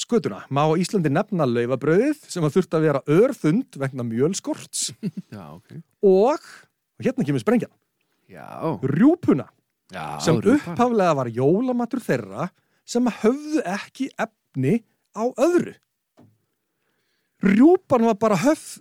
skötuna 0.00 0.42
má 0.54 0.64
Íslandi 0.80 1.12
nefna 1.12 1.46
laufabröðið 1.48 2.24
sem 2.30 2.44
að 2.46 2.56
þurft 2.56 2.76
að 2.76 2.86
vera 2.88 3.02
örþund 3.14 3.78
vegna 3.78 4.06
mjölskorts 4.06 4.88
Já, 5.34 5.44
ok. 5.54 5.76
og, 6.02 6.48
og 6.98 7.04
hérna 7.06 7.26
kemur 7.26 7.44
sprengjan, 7.44 7.72
Já, 8.30 8.48
rjúpuna 8.82 9.46
já. 9.92 10.18
sem 10.24 10.40
upphaflega 10.40 11.14
var 11.20 11.30
jólamatur 11.30 12.02
þeirra 12.02 12.48
sem 12.88 13.06
höfðu 13.22 13.62
ekki 13.74 14.10
efni 14.20 14.80
á 15.14 15.24
öðru. 15.30 15.76
Rjúpan 17.44 18.06
var 18.08 18.16
bara 18.20 18.40
höfð 18.40 18.80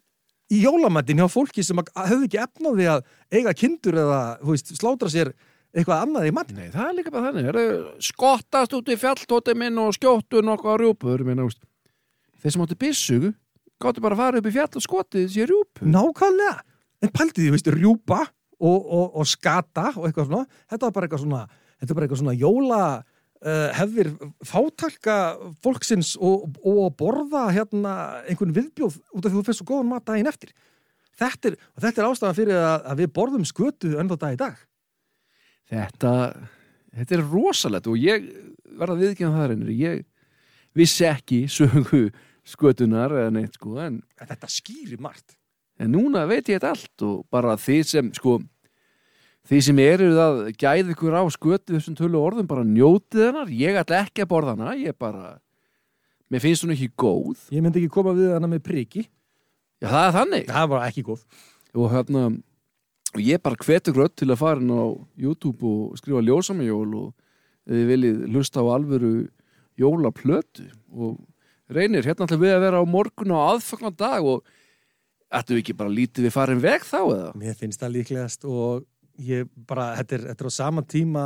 í 0.53 0.61
jólamatin 0.63 1.21
hjá 1.21 1.27
fólki 1.31 1.65
sem 1.65 1.79
höfðu 1.79 2.27
ekki 2.29 2.69
því 2.69 2.87
að 2.93 3.03
eiga 3.33 3.53
kindur 3.57 3.99
eða 4.03 4.21
veist, 4.45 4.73
slátra 4.77 5.09
sér 5.11 5.33
eitthvað 5.73 6.03
annað 6.05 6.27
í 6.29 6.33
matin. 6.35 6.59
Nei, 6.59 6.69
það 6.73 6.89
er 6.89 6.97
líka 6.99 7.13
bara 7.13 7.31
þannig. 7.31 7.61
Skottast 8.05 8.75
út 8.77 8.91
í 8.93 8.97
fjalltóti 8.99 9.55
minn 9.57 9.79
og 9.81 9.95
skjóttu 9.97 10.43
nokkuð 10.45 10.75
á 10.75 10.75
rjúpur. 10.81 11.23
Minna, 11.25 11.47
úst. 11.49 11.63
Þeir 12.43 12.55
sem 12.55 12.65
áttu 12.65 12.77
byssu, 12.79 13.33
gáttu 13.81 14.03
bara 14.03 14.17
að 14.17 14.21
fara 14.21 14.41
upp 14.41 14.49
í 14.49 14.53
fjall 14.53 14.69
og 14.69 14.85
skotið 14.85 15.31
sér 15.33 15.49
rjúpu. 15.49 15.87
Nákvæmlega. 15.89 16.61
En 17.03 17.11
pælti 17.11 17.41
því, 17.41 17.49
veist, 17.55 17.71
rjúpa 17.73 18.21
og, 18.63 18.77
og, 18.77 19.07
og 19.19 19.27
skata 19.27 19.89
og 19.97 20.07
eitthvað 20.07 20.29
svona, 20.29 20.61
þetta 20.69 20.85
var 20.85 20.95
bara 20.95 21.09
eitthvað 21.09 21.23
svona, 21.25 21.41
þetta 21.79 21.89
var 21.89 21.97
bara 21.97 22.07
eitthvað 22.07 22.21
svona 22.21 22.37
jóla 22.37 22.83
hefðir 23.75 24.11
fátalka 24.47 25.17
fólksins 25.63 26.13
og, 26.15 26.45
og 26.63 26.77
að 26.85 26.93
borða 27.01 27.41
hérna 27.51 27.95
einhvern 28.29 28.53
viðbjóð 28.55 28.99
út 29.01 29.25
af 29.25 29.29
því 29.29 29.35
þú 29.35 29.43
fyrst 29.49 29.61
svo 29.61 29.67
góðan 29.71 29.89
mat 29.91 30.05
daginn 30.07 30.29
eftir. 30.31 30.53
Þetta 31.19 31.51
er, 31.51 31.57
þetta 31.83 32.01
er 32.01 32.07
ástæðan 32.09 32.37
fyrir 32.39 32.59
að, 32.59 32.77
að 32.89 33.01
við 33.03 33.11
borðum 33.19 33.45
skötu 33.45 33.91
ennþá 34.01 34.19
dag 34.21 34.33
í 34.35 34.39
dag. 34.39 34.61
Þetta, 35.73 36.13
þetta 36.97 37.17
er 37.17 37.25
rosalegt 37.29 37.89
og 37.91 37.99
ég 38.01 38.25
verða 38.73 38.95
að 38.95 39.03
viðkjöna 39.03 39.37
það 39.41 39.51
reynir. 39.51 39.73
Ég 39.77 40.01
vissi 40.77 41.05
ekki 41.09 41.43
sögu 41.51 42.07
skötunar 42.47 43.13
eða 43.13 43.35
neitt 43.37 43.59
sko, 43.59 43.77
en, 43.83 44.01
En 44.19 44.31
þetta 44.31 44.49
skýrir 44.51 44.99
margt. 45.03 45.37
en 45.79 45.91
núna 45.91 46.25
veit 46.29 46.47
ég 46.47 46.59
þetta 46.59 46.73
allt 46.73 47.05
og 47.05 47.23
bara 47.33 47.55
þið 47.59 47.83
sem, 47.87 48.09
sko, 48.15 48.39
þið 49.49 49.63
sem 49.67 49.81
eru 49.83 50.11
að 50.23 50.41
gæða 50.55 50.93
ykkur 50.93 51.17
á 51.19 51.23
skötu 51.33 51.75
þessum 51.75 51.97
tölu 51.99 52.21
orðum, 52.21 52.47
bara 52.49 52.63
njótið 52.67 53.27
hennar. 53.27 53.51
Ég 53.51 53.79
ætla 53.81 54.03
ekki 54.05 54.23
að 54.23 54.31
borða 54.31 54.55
hana, 54.55 54.77
ég 54.79 54.95
bara, 54.99 55.35
mér 56.31 56.43
finnst 56.43 56.65
hún 56.65 56.75
ekki 56.75 56.91
góð. 56.95 57.43
Ég 57.51 57.63
myndi 57.65 57.83
ekki 57.83 57.93
koma 57.93 58.15
við 58.17 58.33
hana 58.37 58.49
með 58.51 58.63
priki. 58.69 59.07
Já, 59.83 59.89
það 59.89 60.07
er 60.07 60.17
þannig. 60.17 60.49
Það 60.53 60.71
var 60.73 60.87
ekki 60.87 61.05
góð. 61.09 61.27
og 61.73 61.89
hérna 61.89 62.23
og 63.13 63.21
ég 63.21 63.41
bara 63.41 63.57
hvetur 63.61 63.95
grött 63.95 64.15
til 64.17 64.29
að 64.31 64.41
fara 64.41 64.61
inn 64.61 64.73
á 64.73 64.85
YouTube 65.19 65.65
og 65.67 65.97
skrifa 65.99 66.21
ljósamajól 66.25 66.95
og 66.97 67.07
ef 67.65 67.75
þið 67.75 67.89
viljið 67.91 68.23
hlusta 68.31 68.63
á 68.63 68.65
alvöru 68.73 69.13
jólaplötu 69.79 70.67
og 70.93 71.19
reynir, 71.73 72.05
hérna 72.05 72.27
ætlum 72.27 72.41
við 72.43 72.55
að 72.55 72.65
vera 72.67 72.81
á 72.81 72.85
morgun 72.85 73.33
og 73.33 73.45
aðfagna 73.53 73.93
dag 73.97 74.25
og 74.25 74.43
ættum 75.33 75.57
við 75.57 75.63
ekki 75.63 75.77
bara 75.77 75.93
lítið 75.93 76.27
við 76.27 76.35
farin 76.35 76.63
veg 76.63 76.85
þá 76.85 76.99
eða? 77.01 77.29
Mér 77.39 77.57
finnst 77.57 77.81
það 77.81 77.95
líklegast 77.97 78.45
og 78.49 78.83
ég 79.21 79.49
bara, 79.67 79.91
þetta 79.99 80.17
er, 80.17 80.23
þetta 80.31 80.45
er 80.45 80.49
á 80.49 80.59
sama 80.59 80.83
tíma 80.85 81.25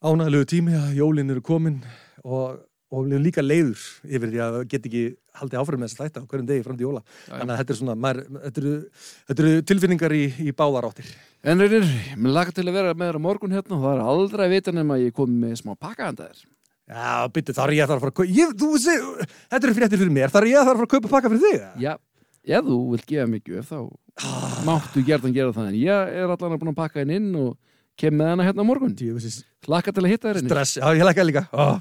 ánægilegu 0.00 0.48
tími 0.48 0.76
að 0.76 0.98
jólin 0.98 1.32
eru 1.32 1.42
komin 1.44 1.80
og, 2.24 2.60
og 2.92 3.08
líka 3.10 3.44
leiður 3.44 3.80
yfir 4.08 4.32
því 4.32 4.44
að 4.44 4.60
get 4.70 4.86
ekki 4.88 5.02
haldið 5.40 5.60
áfram 5.60 5.82
með 5.82 5.90
þess 5.90 6.00
að 6.00 6.06
þætta 6.06 6.22
á 6.22 6.28
hverjum 6.30 6.46
degi 6.48 6.64
fram 6.66 6.78
til 6.78 6.86
jóla. 6.86 7.02
Þannig 7.28 7.52
að 7.54 7.60
þetta 7.60 7.74
er 7.74 7.78
svona, 7.80 7.96
maður, 8.04 8.22
þetta, 8.44 8.62
eru, 8.62 8.72
þetta 9.30 9.44
eru 9.44 9.66
tilfinningar 9.70 10.14
í, 10.16 10.22
í 10.42 10.54
báðaráttir. 10.56 11.10
En 11.40 11.62
reynir, 11.62 11.90
mér 12.20 12.36
laka 12.36 12.54
til 12.56 12.66
að 12.66 12.78
vera 12.80 12.96
með 12.96 13.10
þér 13.10 13.20
á 13.20 13.26
morgun 13.26 13.54
hérna 13.56 13.76
og 13.76 13.84
það 13.84 13.94
er 13.94 14.08
aldrei 14.12 14.46
að 14.46 14.56
vita 14.56 14.74
nema 14.76 14.96
að 14.96 15.04
ég 15.06 15.16
komi 15.16 15.38
með 15.44 15.60
smá 15.62 15.72
pakkaðanda 15.76 16.28
þér. 16.30 16.42
Já, 16.90 17.10
byttu, 17.30 17.54
þar 17.54 17.70
er 17.70 17.76
ég 17.76 17.84
að 17.84 17.90
fara 17.92 18.00
að 18.00 18.04
fara 18.04 18.10
að 18.10 18.16
kaupa, 18.18 19.26
þetta 19.52 19.66
eru 19.68 19.74
fréttir 19.76 20.00
fyrir 20.00 20.14
mér, 20.14 20.32
þar 20.32 20.46
er 20.46 20.50
ég 20.50 20.58
að 20.58 20.66
fara 20.66 20.74
að 20.74 20.80
fara 20.80 20.88
að 20.88 20.94
kaupa 20.96 21.12
pakka 21.12 21.30
fyrir 21.30 21.44
þig. 21.44 21.66
Já, 21.84 21.92
ef 22.46 22.64
þú 22.66 22.78
vilt 22.92 23.06
gefa 23.08 23.26
mig 23.30 23.42
gjöf 23.44 23.72
þá 23.72 23.80
máttu 24.66 25.02
gerðan 25.04 25.34
gera 25.34 25.54
það 25.56 25.70
en 25.70 25.78
ég 25.80 26.14
er 26.20 26.32
allan 26.32 26.54
að 26.56 26.62
búin 26.62 26.72
að 26.72 26.80
pakka 26.80 27.02
henn 27.02 27.14
inn 27.16 27.30
og 27.40 27.56
kem 28.00 28.16
með 28.16 28.32
hana 28.32 28.46
hérna 28.48 28.64
á 28.64 28.68
morgun. 28.68 28.96
Djöfisins 28.96 29.42
Laka 29.68 29.92
til 29.92 30.04
að 30.04 30.12
hitta 30.14 30.32
þér 30.32 30.46
stress, 30.46 30.78
já, 30.80 30.86
ég 30.96 31.04
lækka 31.04 31.26
líka. 31.26 31.44
Að 31.52 31.80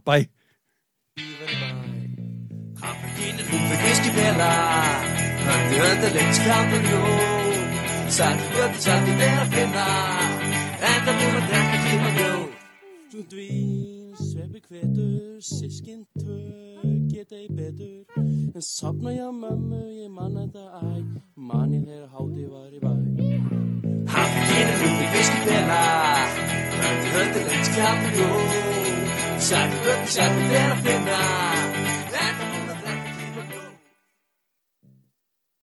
að 11.39 11.49
drekka 11.49 11.77
tíma 11.85 12.09
jó 12.19 12.31
Dvín, 13.29 14.15
sveppi 14.15 14.61
hvetur, 14.69 15.41
sískin 15.43 16.05
tvö 16.17 16.68
Geta 16.83 17.35
í 17.35 17.47
betur. 17.51 18.05
En 18.55 18.63
sopna 18.63 19.11
ég 19.13 19.25
á 19.25 19.31
mömmu, 19.31 19.81
ég 20.03 20.11
man 20.11 20.37
þetta 20.39 20.63
æ. 20.79 21.03
Man 21.35 21.73
ég 21.73 21.83
þegar 21.87 22.07
háti 22.13 22.45
var 22.53 22.71
í 22.73 22.79
bæ. 22.83 22.93
Kaffekínin 24.11 24.77
hún 24.81 24.93
fyrir 24.99 25.11
fiskibela. 25.15 25.81
Höndi 26.79 27.09
höndi 27.15 27.41
lengt 27.49 27.67
skjáðan 27.69 28.13
jó 28.19 28.29
Sætti 29.49 29.77
götti 29.85 30.11
sætti 30.15 30.55
að 30.59 30.79
finna 30.85 31.19